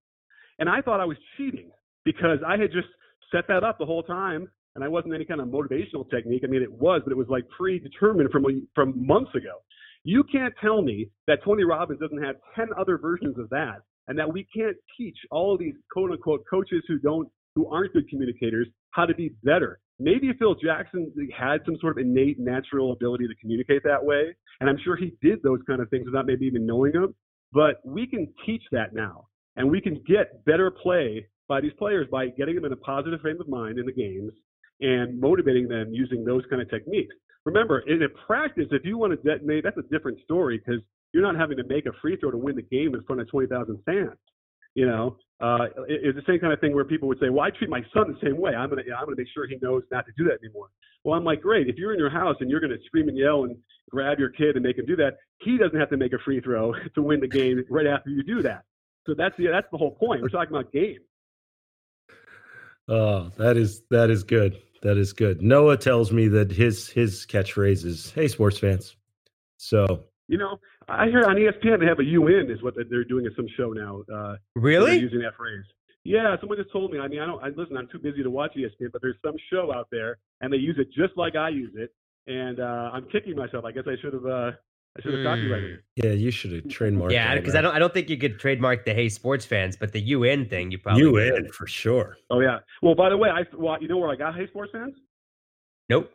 [0.58, 1.70] And I thought I was cheating
[2.04, 2.88] because I had just
[3.32, 6.42] set that up the whole time, and I wasn't any kind of motivational technique.
[6.44, 8.44] I mean, it was, but it was like predetermined from
[8.74, 9.62] from months ago.
[10.06, 14.18] You can't tell me that Tony Robbins doesn't have 10 other versions of that and
[14.18, 18.68] that we can't teach all these quote unquote coaches who don't who aren't good communicators
[18.90, 19.78] how to be better.
[20.00, 24.68] Maybe Phil Jackson had some sort of innate natural ability to communicate that way, and
[24.68, 27.14] I'm sure he did those kind of things without maybe even knowing them.
[27.52, 32.08] But we can teach that now, and we can get better play by these players
[32.10, 34.32] by getting them in a positive frame of mind in the games
[34.80, 37.14] and motivating them using those kind of techniques.
[37.44, 40.80] Remember, in a practice, if you want to detonate, that's a different story because
[41.14, 43.30] you're not having to make a free throw to win the game in front of
[43.30, 44.18] 20,000 fans.
[44.74, 47.42] You know, uh, it, it's the same kind of thing where people would say, "Well,
[47.46, 48.56] I treat my son the same way.
[48.56, 50.66] I'm gonna, I'm gonna make sure he knows not to do that anymore."
[51.04, 51.68] Well, I'm like, great.
[51.68, 53.56] If you're in your house and you're gonna scream and yell and
[53.88, 56.40] grab your kid and make him do that, he doesn't have to make a free
[56.40, 58.64] throw to win the game right after you do that.
[59.06, 60.22] So that's the that's the whole point.
[60.22, 60.98] We're talking about game.
[62.88, 64.60] Oh, that is that is good.
[64.82, 65.40] That is good.
[65.40, 68.96] Noah tells me that his his catchphrase is "Hey, sports fans."
[69.56, 70.58] So you know,
[70.88, 73.72] I hear on ESPN they have a UN is what they're doing at some show
[73.72, 74.02] now.
[74.12, 74.98] Uh, really?
[74.98, 75.64] Using that phrase.
[76.04, 76.98] Yeah, someone just told me.
[76.98, 77.42] I mean, I don't.
[77.42, 77.76] I listen.
[77.76, 80.76] I'm too busy to watch ESPN, but there's some show out there, and they use
[80.78, 81.94] it just like I use it.
[82.26, 83.64] And uh, I'm kicking myself.
[83.64, 84.26] I guess I should have.
[84.26, 84.50] Uh,
[84.96, 85.24] I should have mm.
[85.24, 85.82] copyrighted.
[85.96, 87.10] Yeah, you should have trademarked.
[87.10, 87.14] It.
[87.14, 87.74] Yeah, because I don't.
[87.74, 90.78] I don't think you could trademark the "Hey Sports Fans," but the UN thing, you
[90.78, 91.54] probably UN could.
[91.54, 92.16] for sure.
[92.30, 92.58] Oh yeah.
[92.82, 94.94] Well, by the way, I well, you know where I got "Hey Sports Fans"?
[95.88, 96.10] Nope.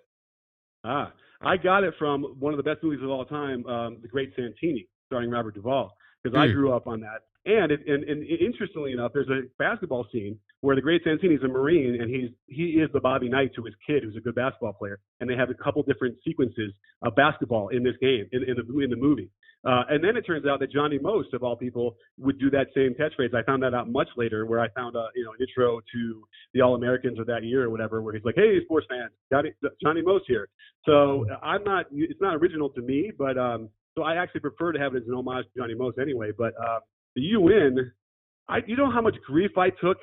[0.84, 1.12] Ah,
[1.42, 4.34] I got it from one of the best movies of all time, um, The Great
[4.36, 6.42] Santini, starring Robert Duvall, because mm.
[6.42, 6.54] I hmm.
[6.54, 7.24] grew up on that.
[7.46, 11.44] And, it, and, and interestingly enough, there's a basketball scene where the great Santini is
[11.44, 14.36] a Marine and he's he is the Bobby Knight to his kid, who's a good
[14.36, 15.00] basketball player.
[15.20, 18.80] And they have a couple different sequences of basketball in this game in, in the
[18.80, 19.30] in the movie.
[19.66, 22.68] Uh, and then it turns out that Johnny Most, of all people, would do that
[22.74, 23.36] same catchphrase.
[23.36, 26.24] I found that out much later, where I found a you know an intro to
[26.54, 29.52] the All Americans of that year or whatever, where he's like, "Hey, sports fans, Johnny,
[29.84, 30.48] Johnny Most here."
[30.86, 31.88] So I'm not.
[31.92, 35.08] It's not original to me, but um, so I actually prefer to have it as
[35.08, 36.32] an homage to Johnny Most anyway.
[36.38, 36.80] But uh,
[37.16, 37.92] the UN,
[38.48, 39.98] I you know how much grief I took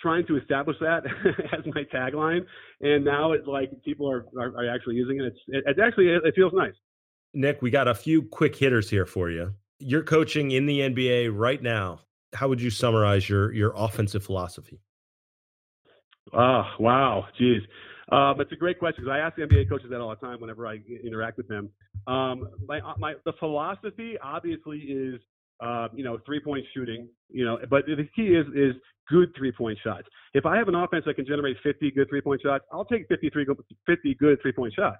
[0.00, 1.02] trying to establish that
[1.52, 2.44] as my tagline,
[2.80, 5.24] and now it's like people are are, are actually using it.
[5.26, 6.74] It's it, it's actually it, it feels nice.
[7.32, 9.54] Nick, we got a few quick hitters here for you.
[9.78, 12.00] You're coaching in the NBA right now.
[12.34, 14.80] How would you summarize your your offensive philosophy?
[16.32, 17.26] Oh, wow.
[17.38, 17.62] Geez.
[18.12, 20.16] Uh, but it's a great question because I ask the NBA coaches that all the
[20.16, 21.70] time whenever I interact with them.
[22.06, 25.20] Um, my, uh, my, the philosophy obviously is,
[25.60, 28.74] uh, you know, three point shooting, you know, but the key is, is
[29.08, 30.06] good three point shots.
[30.34, 33.06] If I have an offense that can generate 50 good three point shots, I'll take
[33.08, 33.46] 53,
[33.86, 34.98] 50 good three point shots.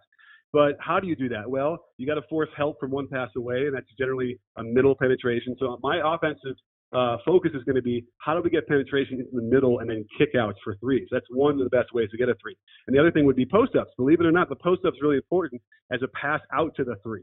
[0.53, 1.49] But how do you do that?
[1.49, 4.97] Well, you got to force help from one pass away, and that's generally a middle
[4.97, 5.57] penetration.
[5.61, 6.57] So my offensive
[6.93, 9.89] uh, focus is going to be how do we get penetration into the middle and
[9.89, 11.07] then kickouts for threes.
[11.13, 12.57] That's one of the best ways to get a three.
[12.89, 13.93] And the other thing would be post ups.
[13.97, 16.97] Believe it or not, the post up's really important as a pass out to the
[17.05, 17.23] three.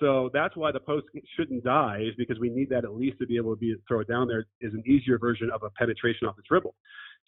[0.00, 3.26] So that's why the post shouldn't die, is because we need that at least to
[3.26, 6.28] be able to be throw it down there is an easier version of a penetration
[6.28, 6.74] off the dribble.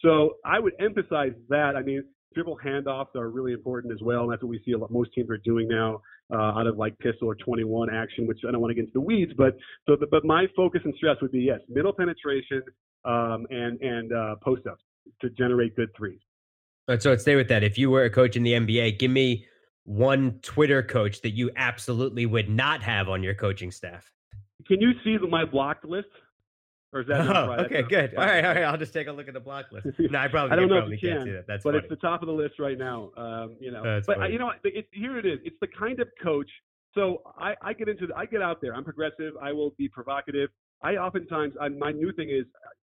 [0.01, 1.75] So I would emphasize that.
[1.75, 2.03] I mean,
[2.33, 4.91] dribble handoffs are really important as well, and that's what we see a lot.
[4.91, 6.01] Most teams are doing now
[6.33, 8.93] uh, out of like pistol or 21 action, which I don't want to get into
[8.93, 9.57] the weeds, but
[9.87, 12.61] so but, my focus and stress would be yes, middle penetration
[13.03, 14.81] um, and and uh, post ups
[15.21, 16.19] to generate good threes.
[16.99, 17.63] So let's stay with that.
[17.63, 19.45] If you were a coach in the NBA, give me
[19.85, 24.11] one Twitter coach that you absolutely would not have on your coaching staff.
[24.67, 26.07] Can you see my blocked list?
[26.93, 28.15] Or is that oh, okay, good.
[28.15, 28.63] All right, all right.
[28.63, 29.87] I'll just take a look at the block list.
[29.99, 31.25] No, I probably, I don't know if you can.
[31.25, 31.47] see that.
[31.47, 31.77] That's but funny.
[31.77, 33.11] it's the top of the list right now.
[33.15, 34.33] Um, you know, That's but funny.
[34.33, 35.39] you know, it, here it is.
[35.45, 36.49] It's the kind of coach.
[36.93, 38.75] So I, I get into, the, I get out there.
[38.75, 39.33] I'm progressive.
[39.41, 40.49] I will be provocative.
[40.83, 42.43] I oftentimes, I, my new thing is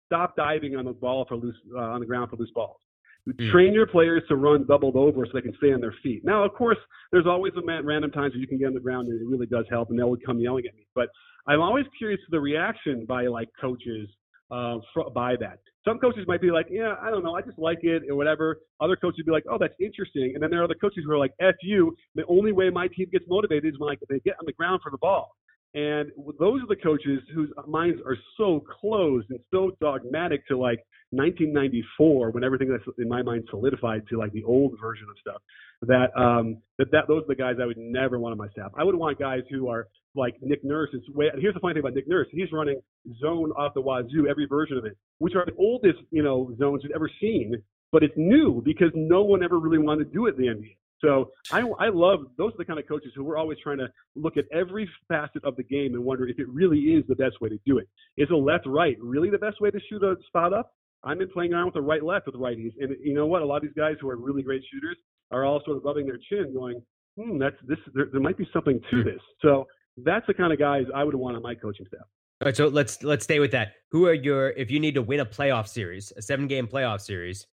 [0.08, 2.80] stop diving on the ball for loose, uh, on the ground for loose balls.
[3.28, 3.52] Mm.
[3.52, 6.26] Train your players to run doubled over so they can stay on their feet.
[6.26, 6.78] Now, of course,
[7.12, 9.46] there's always a random times where you can get on the ground and it really
[9.46, 10.86] does help, and they'll come yelling at me.
[10.94, 11.08] But
[11.48, 14.10] I'm always curious to the reaction by like coaches
[14.52, 15.60] uh, fr- by that.
[15.86, 18.60] Some coaches might be like, yeah, I don't know, I just like it or whatever.
[18.80, 20.32] Other coaches would be like, oh, that's interesting.
[20.34, 21.96] And then there are other coaches who are like, F you.
[22.16, 24.82] The only way my team gets motivated is when like, they get on the ground
[24.84, 25.36] for the ball.
[25.76, 30.80] And those are the coaches whose minds are so closed and so dogmatic to like
[31.12, 35.42] 1994 when everything that's in my mind solidified to like the old version of stuff
[35.88, 38.72] that um that, that those are the guys I would never want on my staff.
[38.76, 41.82] I would want guys who are like Nick Nurse is way here's the funny thing
[41.82, 42.28] about Nick Nurse.
[42.32, 42.80] He's running
[43.22, 46.82] zone off the wazoo, every version of it, which are the oldest, you know, zones
[46.84, 47.56] you've ever seen,
[47.92, 50.76] but it's new because no one ever really wanted to do it in the NBA.
[51.04, 53.88] So I, I love those are the kind of coaches who we're always trying to
[54.16, 57.42] look at every facet of the game and wonder if it really is the best
[57.42, 57.88] way to do it.
[58.18, 60.72] Is a left right really the best way to shoot a spot up?
[61.04, 63.42] I've been playing around with the right left with righties, and you know what?
[63.42, 64.96] A lot of these guys who are really great shooters
[65.32, 66.82] are all sort of rubbing their chin, going,
[67.20, 67.80] "Hmm, that's this.
[67.94, 71.16] There, there might be something to this." So that's the kind of guys I would
[71.16, 72.08] want on my coaching staff.
[72.42, 73.74] All right, so let's let's stay with that.
[73.92, 77.02] Who are your if you need to win a playoff series, a seven game playoff
[77.02, 77.46] series?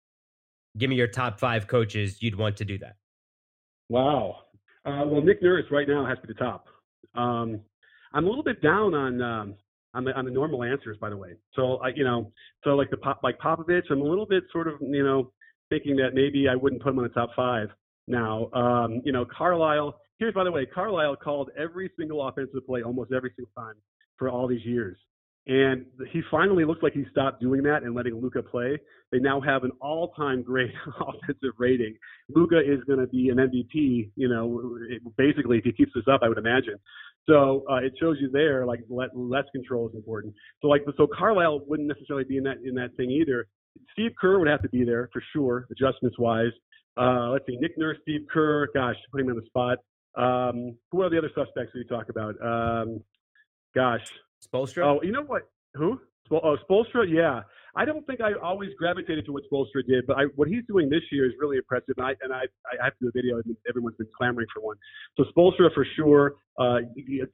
[0.79, 2.95] Give me your top five coaches you'd want to do that.
[3.91, 4.37] Wow.
[4.87, 6.67] Uh, well, Nick Nurse right now has to be the top.
[7.17, 7.61] Um,
[8.15, 9.55] I'm a little bit down on um,
[9.95, 11.35] on the on the normal answers, by the way.
[11.55, 12.33] So I, you know,
[12.65, 15.33] so like the pop like Popovich, I'm a little bit sort of you know
[15.69, 17.69] thinking that maybe I wouldn't put him on the top five
[18.07, 18.49] now.
[18.53, 20.01] Um, you know, Carlisle.
[20.19, 23.75] Here's by the way, Carlisle called every single offensive play almost every single time
[24.19, 24.99] for all these years.
[25.47, 28.79] And he finally looks like he stopped doing that and letting Luka play.
[29.11, 30.71] They now have an all-time great
[31.01, 31.97] offensive rating.
[32.29, 34.79] Luka is going to be an MVP, you know,
[35.17, 36.77] basically if he keeps this up, I would imagine.
[37.29, 40.35] So uh, it shows you there, like let, less control is important.
[40.61, 43.47] So like, so Carlisle wouldn't necessarily be in that in that thing either.
[43.93, 46.53] Steve Kerr would have to be there for sure, adjustments wise.
[46.97, 48.69] Uh, let's see, Nick Nurse, Steve Kerr.
[48.75, 49.79] Gosh, putting him on the spot.
[50.17, 52.35] Um, who are the other suspects we talk about?
[52.43, 53.01] Um,
[53.75, 54.05] gosh,
[54.47, 54.85] Spoelstra.
[54.85, 55.49] Oh, you know what?
[55.75, 56.01] Who?
[56.31, 57.05] Oh, Spoelstra.
[57.09, 57.43] Yeah,
[57.75, 60.89] I don't think I always gravitated to what Spoelstra did, but I, what he's doing
[60.89, 61.95] this year is really impressive.
[61.97, 63.41] And I and I, I have to do a video.
[63.69, 64.77] Everyone's been clamoring for one.
[65.17, 66.81] So Spoelstra for sure uh,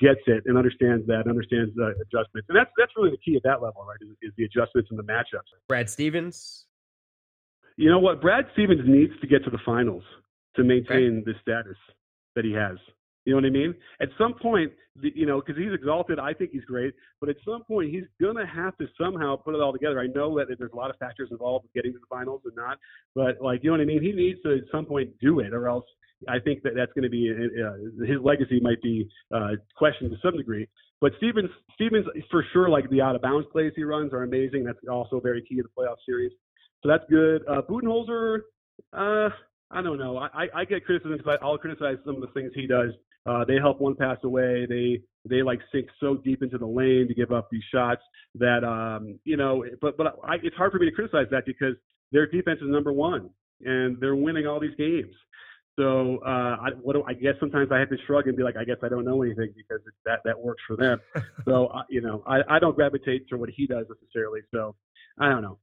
[0.00, 3.42] gets it and understands that, understands the adjustments, and that's that's really the key at
[3.44, 3.98] that level, right?
[4.00, 5.48] Is, is the adjustments and the matchups.
[5.68, 6.66] Brad Stevens.
[7.76, 8.22] You know what?
[8.22, 10.02] Brad Stevens needs to get to the finals
[10.56, 11.76] to maintain the status
[12.34, 12.78] that he has.
[13.26, 13.74] You know what I mean?
[14.00, 14.72] At some point,
[15.02, 16.94] you know, because he's exalted, I think he's great.
[17.20, 20.00] But at some point, he's gonna have to somehow put it all together.
[20.00, 22.54] I know that there's a lot of factors involved with getting to the finals and
[22.54, 22.78] not,
[23.14, 24.00] but like, you know what I mean?
[24.00, 25.84] He needs to at some point do it, or else
[26.28, 30.16] I think that that's going to be uh, his legacy might be uh, questioned to
[30.22, 30.68] some degree.
[31.00, 34.64] But Stevens, Stevens for sure, like the out of bounds plays he runs are amazing.
[34.64, 36.32] That's also very key to the playoff series.
[36.82, 37.42] So that's good.
[37.48, 38.38] Uh, Budenholzer,
[38.92, 39.28] uh,
[39.70, 40.16] I don't know.
[40.16, 42.92] I, I get criticism because I'll criticize some of the things he does.
[43.26, 44.66] Uh, they help one pass away.
[44.68, 48.02] They they like sink so deep into the lane to give up these shots
[48.36, 49.64] that um, you know.
[49.80, 51.74] But but I, it's hard for me to criticize that because
[52.12, 53.30] their defense is number one
[53.64, 55.14] and they're winning all these games.
[55.78, 58.56] So uh, I, what do, I guess sometimes I have to shrug and be like,
[58.56, 61.00] I guess I don't know anything because that that works for them.
[61.44, 64.40] so uh, you know, I, I don't gravitate to what he does necessarily.
[64.54, 64.74] So
[65.18, 65.58] I don't know.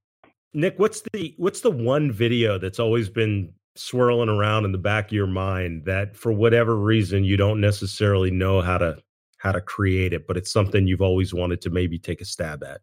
[0.53, 5.07] Nick, what's the what's the one video that's always been swirling around in the back
[5.07, 8.97] of your mind that for whatever reason you don't necessarily know how to
[9.38, 12.63] how to create it, but it's something you've always wanted to maybe take a stab
[12.63, 12.80] at?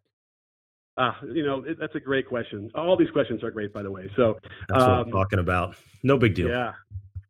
[0.99, 2.71] Uh, you know, it, that's a great question.
[2.75, 4.11] All these questions are great, by the way.
[4.15, 4.39] So
[4.69, 5.77] that's um, what I'm um, talking about.
[6.03, 6.49] No big deal.
[6.49, 6.73] Yeah.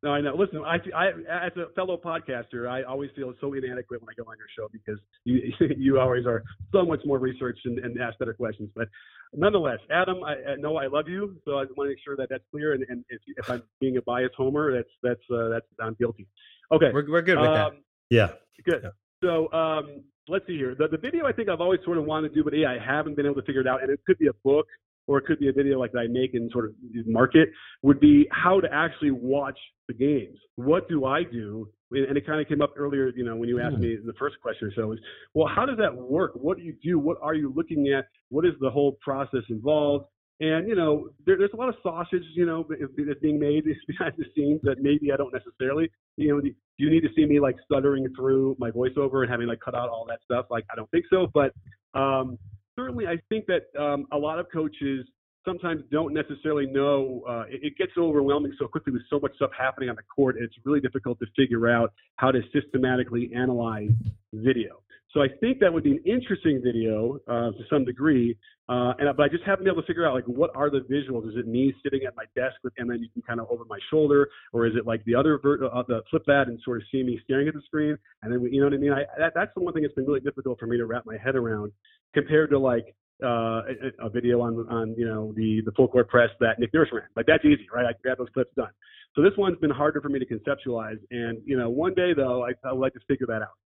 [0.03, 0.35] No, I know.
[0.35, 1.09] Listen, I, I,
[1.47, 4.69] as a fellow podcaster, I always feel so inadequate when I go on your show
[4.73, 6.43] because you, you always are
[6.73, 8.71] so much more researched and, and ask better questions.
[8.75, 8.89] But
[9.35, 12.29] nonetheless, Adam, I, I know I love you, so I want to make sure that
[12.31, 12.73] that's clear.
[12.73, 16.27] And, and if, if, I'm being a biased homer, that's that's uh, that's I'm guilty.
[16.73, 17.73] Okay, we're we're good with um, that.
[18.09, 18.29] Yeah,
[18.65, 18.81] good.
[18.83, 18.91] Yeah.
[19.23, 20.75] So um, let's see here.
[20.75, 22.79] The, the video I think I've always sort of wanted to do, but yeah, I
[22.83, 23.83] haven't been able to figure it out.
[23.83, 24.67] And it could be a book
[25.07, 26.73] or it could be a video like that I make and sort of
[27.07, 27.49] market,
[27.83, 30.39] would be how to actually watch the games.
[30.57, 31.69] What do I do?
[31.93, 33.83] And it kind of came up earlier, you know, when you asked hmm.
[33.83, 35.01] me the first question or so is,
[35.35, 36.33] well, how does that work?
[36.35, 36.99] What do you do?
[36.99, 38.07] What are you looking at?
[38.29, 40.05] What is the whole process involved?
[40.41, 44.15] And you know, there, there's a lot of sausage, you know, that's being made behind
[44.17, 47.41] the scenes that maybe I don't necessarily, you know, do you need to see me
[47.41, 50.47] like stuttering through my voiceover and having like cut out all that stuff?
[50.51, 51.27] Like, I don't think so.
[51.35, 51.53] But
[51.99, 52.39] um,
[52.81, 55.07] certainly, I think that um, a lot of coaches
[55.45, 57.23] sometimes don't necessarily know.
[57.29, 60.37] Uh, it, it, gets overwhelming so quickly with so much stuff happening on the court.
[60.39, 63.91] It's really difficult to figure out how to systematically analyze
[64.33, 64.83] video.
[65.13, 68.37] So I think that would be an interesting video uh, to some degree.
[68.69, 70.81] Uh, and but I just haven't been able to figure out like what are the
[70.81, 71.29] visuals?
[71.29, 73.79] Is it me sitting at my desk with, and you can kind of over my
[73.91, 76.85] shoulder, or is it like the other ver- uh, the flip that and sort of
[76.93, 77.97] see me staring at the screen?
[78.23, 78.93] And then you know what I mean?
[78.93, 81.17] I, that, that's the one thing that's been really difficult for me to wrap my
[81.17, 81.73] head around
[82.15, 82.95] compared to like
[83.25, 86.73] uh, a, a, video on on you know the the full court press that Nick
[86.73, 87.05] Nurse ran.
[87.17, 87.85] Like that's easy, right?
[87.85, 88.71] I can grab those clips done.
[89.17, 90.99] So this one's been harder for me to conceptualize.
[91.11, 93.59] And you know, one day though, I, I would like to figure that out.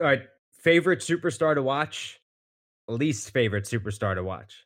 [0.00, 0.22] All right,
[0.60, 2.20] favorite superstar to watch,
[2.88, 4.64] least favorite superstar to watch.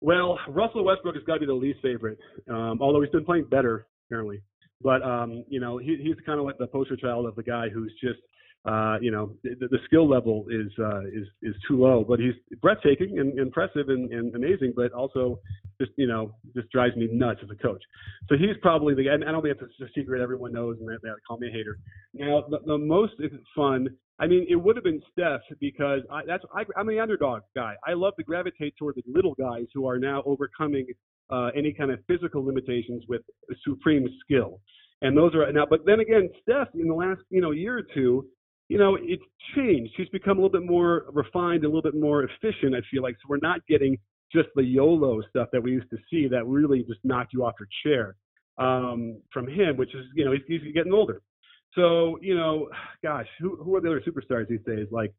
[0.00, 3.46] Well, Russell Westbrook has got to be the least favorite, um, although he's been playing
[3.50, 4.40] better apparently.
[4.80, 7.68] But um, you know, he, he's kind of like the poster child of the guy
[7.68, 8.20] who's just
[8.64, 12.04] uh, you know, the, the, skill level is uh, is is too low.
[12.06, 15.38] But he's breathtaking and impressive and, and, amazing, but also
[15.80, 17.82] just you know just drives me nuts as a coach.
[18.28, 19.08] So he's probably the.
[19.08, 21.50] And I don't think it's a secret everyone knows, and they, they call me a
[21.50, 21.78] hater.
[22.14, 23.14] Now the, the most
[23.54, 23.88] fun.
[24.20, 27.74] I mean, it would have been Steph because I, that's I, I'm the underdog guy.
[27.86, 30.86] I love to gravitate toward the little guys who are now overcoming
[31.30, 33.22] uh, any kind of physical limitations with
[33.64, 34.60] supreme skill.
[35.02, 37.82] And those are now, but then again, Steph in the last you know year or
[37.94, 38.26] two
[38.68, 39.22] you know, it's
[39.56, 39.92] changed.
[39.96, 43.14] She's become a little bit more refined, a little bit more efficient, I feel like.
[43.14, 43.96] So we're not getting
[44.32, 47.54] just the YOLO stuff that we used to see that really just knocked you off
[47.58, 48.16] your chair
[48.58, 51.22] um, from him, which is, you know, he's, he's getting older.
[51.74, 52.68] So, you know,
[53.02, 54.86] gosh, who, who are the other superstars these days?
[54.90, 55.12] Like,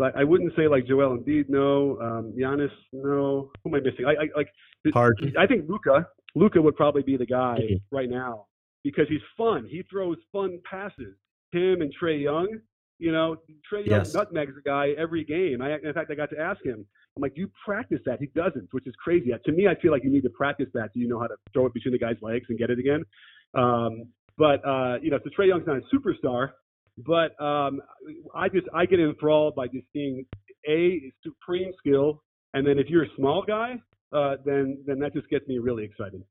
[0.00, 1.98] I, I wouldn't say like Joel Embiid, no.
[2.00, 3.50] Um, Giannis, no.
[3.62, 4.06] Who am I missing?
[4.06, 4.48] I, I like.
[4.92, 5.32] Pardon?
[5.38, 6.08] I think Luka.
[6.34, 7.96] Luka would probably be the guy mm-hmm.
[7.96, 8.46] right now
[8.82, 9.66] because he's fun.
[9.68, 11.14] He throws fun passes.
[11.52, 12.58] Him and Trae Young,
[12.98, 13.36] you know,
[13.72, 14.12] Trae Young yes.
[14.12, 15.62] nutmegs a guy every game.
[15.62, 16.84] I, in fact, I got to ask him.
[17.16, 18.18] I'm like, you practice that?
[18.18, 19.30] He doesn't, which is crazy.
[19.44, 21.36] To me, I feel like you need to practice that so you know how to
[21.52, 23.04] throw it between the guy's legs and get it again.
[23.54, 26.50] Um, but uh, you know, so Trae Young's not a superstar,
[26.98, 27.80] but um,
[28.34, 30.26] I just I get enthralled by just seeing
[30.68, 33.80] a supreme skill, and then if you're a small guy,
[34.12, 36.22] uh, then then that just gets me really excited.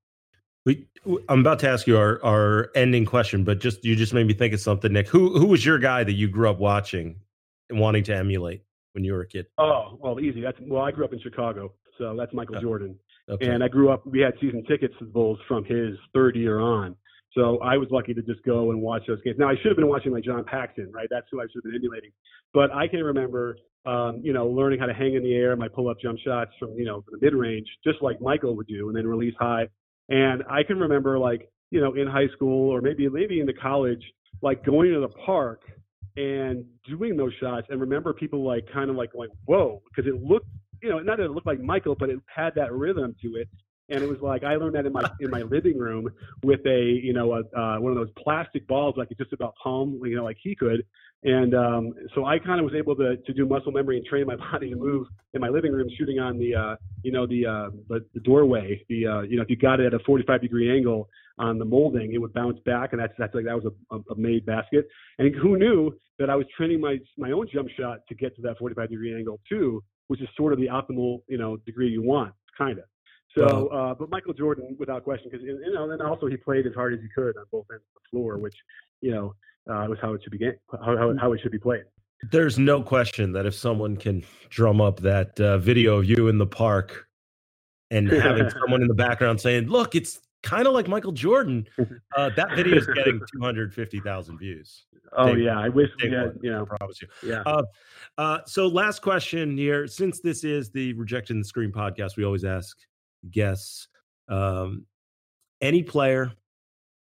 [0.65, 0.87] We,
[1.27, 4.33] I'm about to ask you our, our ending question, but just you just made me
[4.33, 5.07] think of something, Nick.
[5.07, 7.21] Who who was your guy that you grew up watching
[7.69, 8.63] and wanting to emulate
[8.93, 9.45] when you were a kid?
[9.57, 10.41] Oh, well, easy.
[10.41, 12.97] That's well, I grew up in Chicago, so that's Michael Jordan.
[13.29, 13.47] Okay.
[13.47, 14.05] And I grew up.
[14.05, 16.95] We had season tickets to the Bulls from his third year on,
[17.33, 19.37] so I was lucky to just go and watch those games.
[19.39, 21.07] Now I should have been watching like John Paxson, right?
[21.09, 22.11] That's who I should have been emulating.
[22.53, 25.67] But I can remember, um, you know, learning how to hang in the air, my
[25.67, 29.07] pull-up jump shots from you know the mid-range, just like Michael would do, and then
[29.07, 29.67] release high
[30.09, 34.03] and I can remember like, you know, in high school or maybe maybe into college,
[34.41, 35.61] like going to the park
[36.15, 40.21] and doing those shots and remember people like kind of like going, whoa, because it
[40.21, 40.47] looked,
[40.81, 43.47] you know, not that it looked like Michael, but it had that rhythm to it.
[43.89, 46.09] And it was like I learned that in my in my living room
[46.43, 49.55] with a you know a, uh, one of those plastic balls like could just about
[49.61, 50.83] palm you know like he could,
[51.23, 54.27] and um, so I kind of was able to to do muscle memory and train
[54.27, 57.45] my body to move in my living room, shooting on the uh, you know the,
[57.45, 58.83] uh, the the doorway.
[58.89, 61.65] The uh, you know if you got it at a 45 degree angle on the
[61.65, 64.87] molding, it would bounce back, and that's that's like that was a, a made basket.
[65.17, 68.41] And who knew that I was training my my own jump shot to get to
[68.43, 72.01] that 45 degree angle too, which is sort of the optimal you know degree you
[72.01, 72.85] want, kind of.
[73.35, 76.73] So, uh, but Michael Jordan, without question, because you know, and also he played as
[76.75, 78.55] hard as he could on both ends of the floor, which
[79.01, 79.33] you know
[79.69, 81.83] uh, was how it should be how, how, how it should be played.
[82.31, 86.37] There's no question that if someone can drum up that uh, video of you in
[86.37, 87.07] the park
[87.91, 91.67] and having someone in the background saying, "Look, it's kind of like Michael Jordan,"
[92.15, 94.85] uh, that video is getting 250,000 views.
[95.17, 96.37] Oh yeah, I wish we had.
[96.41, 97.07] You know, I promise you.
[97.23, 97.41] Yeah.
[97.45, 97.63] Uh,
[98.17, 102.45] uh, so last question here, since this is the Rejecting the Screen podcast, we always
[102.45, 102.77] ask
[103.29, 103.87] guests
[104.27, 104.85] um,
[105.61, 106.31] any player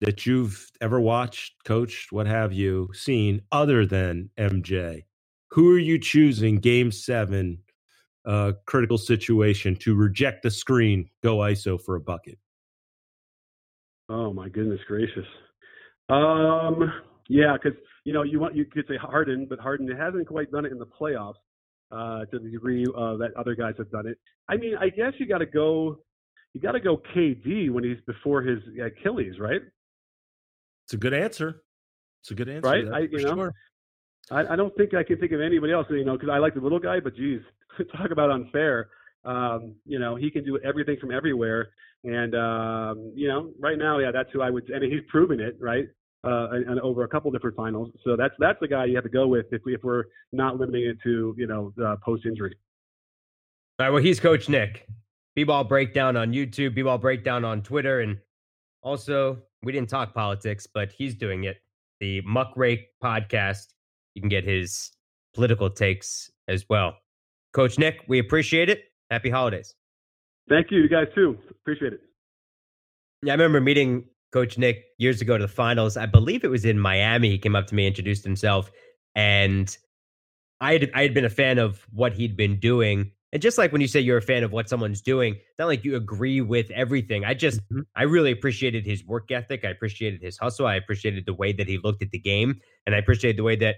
[0.01, 5.03] that you've ever watched, coached, what have you, seen other than MJ?
[5.51, 7.59] Who are you choosing game seven,
[8.25, 12.37] uh, critical situation to reject the screen, go ISO for a bucket?
[14.09, 15.25] Oh my goodness gracious.
[16.09, 16.91] Um,
[17.29, 20.65] yeah, because you know you want you could say Harden, but Harden hasn't quite done
[20.65, 21.35] it in the playoffs
[21.91, 24.17] uh, to the degree uh, that other guys have done it.
[24.49, 25.97] I mean, I guess you got to go,
[26.53, 29.61] you got to go KD when he's before his Achilles, right?
[30.85, 31.63] It's a good answer.
[32.21, 32.85] It's a good answer, right?
[32.93, 33.53] I, you know, sure.
[34.31, 36.53] I, I don't think I can think of anybody else, you know, because I like
[36.53, 37.41] the little guy, but geez,
[37.97, 38.89] talk about unfair.
[39.25, 41.69] Um, you know, he can do everything from everywhere,
[42.03, 44.69] and um, you know, right now, yeah, that's who I would.
[44.75, 45.87] I mean, he's proven it, right?
[46.25, 47.89] Uh, and, over a couple different finals.
[48.05, 50.57] So that's that's the guy you have to go with if we if we're not
[50.57, 52.55] limiting it to you know post injury.
[53.79, 53.91] All right.
[53.91, 54.87] Well, he's Coach Nick.
[55.35, 58.19] B-ball breakdown on YouTube, B-ball breakdown on Twitter, and
[58.83, 61.57] also we didn't talk politics, but he's doing it.
[61.99, 63.73] The Muckrake podcast.
[64.15, 64.91] You can get his
[65.33, 66.95] political takes as well.
[67.53, 68.83] Coach Nick, we appreciate it.
[69.09, 69.73] Happy holidays.
[70.49, 71.37] Thank you, you guys too.
[71.49, 72.01] Appreciate it.
[73.23, 75.95] Yeah, I remember meeting Coach Nick years ago to the finals.
[75.95, 77.29] I believe it was in Miami.
[77.29, 78.71] He came up to me, introduced himself,
[79.15, 79.75] and
[80.59, 83.71] I had I had been a fan of what he'd been doing and just like
[83.71, 86.39] when you say you're a fan of what someone's doing, it's not like you agree
[86.39, 87.25] with everything.
[87.25, 87.81] I just, mm-hmm.
[87.95, 89.65] I really appreciated his work ethic.
[89.65, 90.67] I appreciated his hustle.
[90.67, 92.61] I appreciated the way that he looked at the game.
[92.85, 93.77] And I appreciated the way that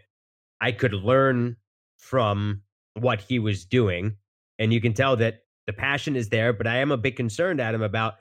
[0.60, 1.56] I could learn
[1.98, 2.64] from
[2.96, 4.18] what he was doing.
[4.60, 7.62] And you can tell that the passion is there, but I am a bit concerned,
[7.62, 8.16] Adam, about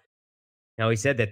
[0.78, 1.30] how he said that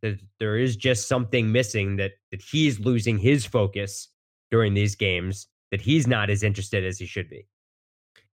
[0.00, 4.08] there's, there is just something missing that, that he's losing his focus
[4.50, 7.46] during these games, that he's not as interested as he should be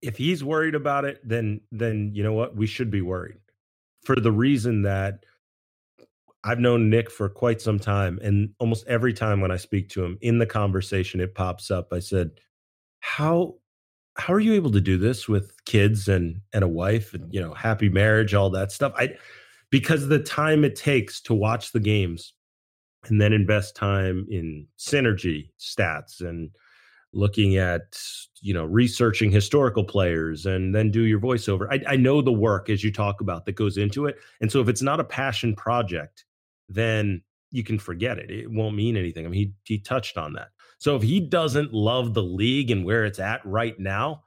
[0.01, 2.55] if he's worried about it, then then you know what?
[2.55, 3.37] We should be worried.
[4.03, 5.25] For the reason that
[6.43, 10.03] I've known Nick for quite some time, and almost every time when I speak to
[10.03, 11.91] him in the conversation, it pops up.
[11.91, 12.31] I said,
[13.01, 13.55] "How
[14.15, 17.41] how are you able to do this with kids and and a wife and you
[17.41, 19.17] know happy marriage, all that stuff?" I
[19.70, 22.34] because the time it takes to watch the games
[23.05, 26.49] and then invest time in synergy stats and
[27.13, 27.99] looking at
[28.41, 31.67] you know researching historical players and then do your voiceover.
[31.72, 34.17] I, I, know the work as you talk about that goes into it.
[34.41, 36.26] And so if it's not a passion project
[36.70, 38.30] then you can forget it.
[38.30, 39.26] It won't mean anything.
[39.26, 40.49] I mean he, he touched on that.
[40.78, 44.24] So if he doesn't love the league and where it's at right now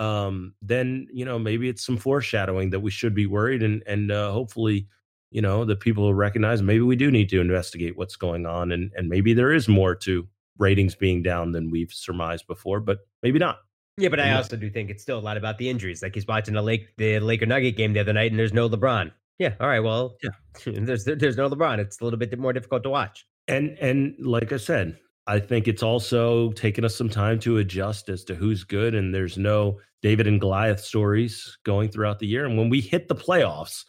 [0.00, 4.10] um, then you know maybe it's some foreshadowing that we should be worried and and
[4.10, 4.88] uh, hopefully
[5.30, 8.72] you know the people will recognize maybe we do need to investigate what's going on
[8.72, 10.26] and and maybe there is more to
[10.60, 13.58] ratings being down than we've surmised before, but maybe not.
[13.96, 16.02] Yeah, but I also do think it's still a lot about the injuries.
[16.02, 18.68] Like he's watching the Lake the Laker Nugget game the other night, and there's no
[18.68, 19.10] LeBron.
[19.38, 19.80] Yeah, all right.
[19.80, 20.30] Well, yeah,
[20.64, 21.78] there's there's no LeBron.
[21.78, 23.26] It's a little bit more difficult to watch.
[23.48, 24.96] And and like I said,
[25.30, 28.96] I think it's also taken us some time to adjust as to who's good.
[28.96, 32.46] And there's no David and Goliath stories going throughout the year.
[32.46, 33.84] And when we hit the playoffs,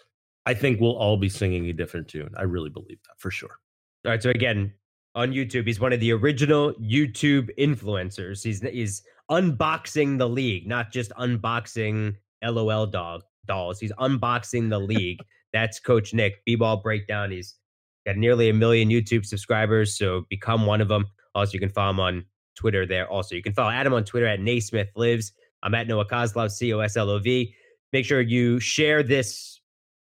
[0.45, 2.29] I think we'll all be singing a different tune.
[2.37, 3.57] I really believe that for sure.
[4.05, 4.21] All right.
[4.21, 4.71] So again,
[5.15, 5.65] on YouTube.
[5.65, 8.43] He's one of the original YouTube influencers.
[8.43, 13.79] He's he's unboxing the league, not just unboxing LOL dog dolls.
[13.79, 15.19] He's unboxing the league.
[15.53, 16.45] That's Coach Nick.
[16.45, 17.31] B-ball breakdown.
[17.31, 17.55] He's
[18.05, 21.05] got nearly a million YouTube subscribers, so become one of them.
[21.35, 22.25] Also, you can follow him on
[22.55, 23.09] Twitter there.
[23.09, 25.31] Also, you can follow Adam on Twitter at Naismith Lives.
[25.63, 27.53] I'm at Noah Coslov, C O S L O V.
[27.93, 29.59] Make sure you share this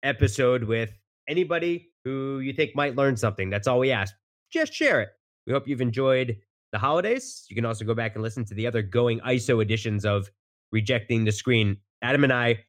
[0.03, 0.91] episode with
[1.29, 3.51] anybody who you think might learn something.
[3.51, 4.15] That's all we ask
[4.53, 5.09] just share it.
[5.47, 6.37] We hope you've enjoyed
[6.71, 7.47] the holidays.
[7.49, 10.31] You can also go back and listen to the other going ISO editions of
[10.71, 11.77] Rejecting the Screen.
[12.03, 12.65] Adam and I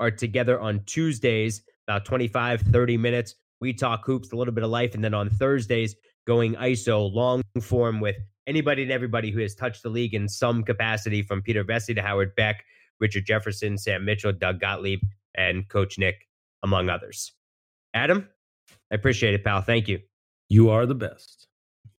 [0.00, 3.34] are together on Tuesdays, about 25, 30 minutes.
[3.60, 4.94] We talk hoops, a little bit of life.
[4.94, 5.94] And then on Thursdays,
[6.28, 8.16] going ISO long form with
[8.46, 12.02] anybody and everybody who has touched the league in some capacity from Peter Vecsey to
[12.02, 12.64] Howard Beck,
[13.00, 15.00] Richard Jefferson, Sam Mitchell, Doug Gottlieb,
[15.34, 16.28] and Coach Nick,
[16.62, 17.32] among others.
[17.94, 18.28] Adam,
[18.92, 19.62] I appreciate it, pal.
[19.62, 20.00] Thank you.
[20.50, 21.47] You are the best.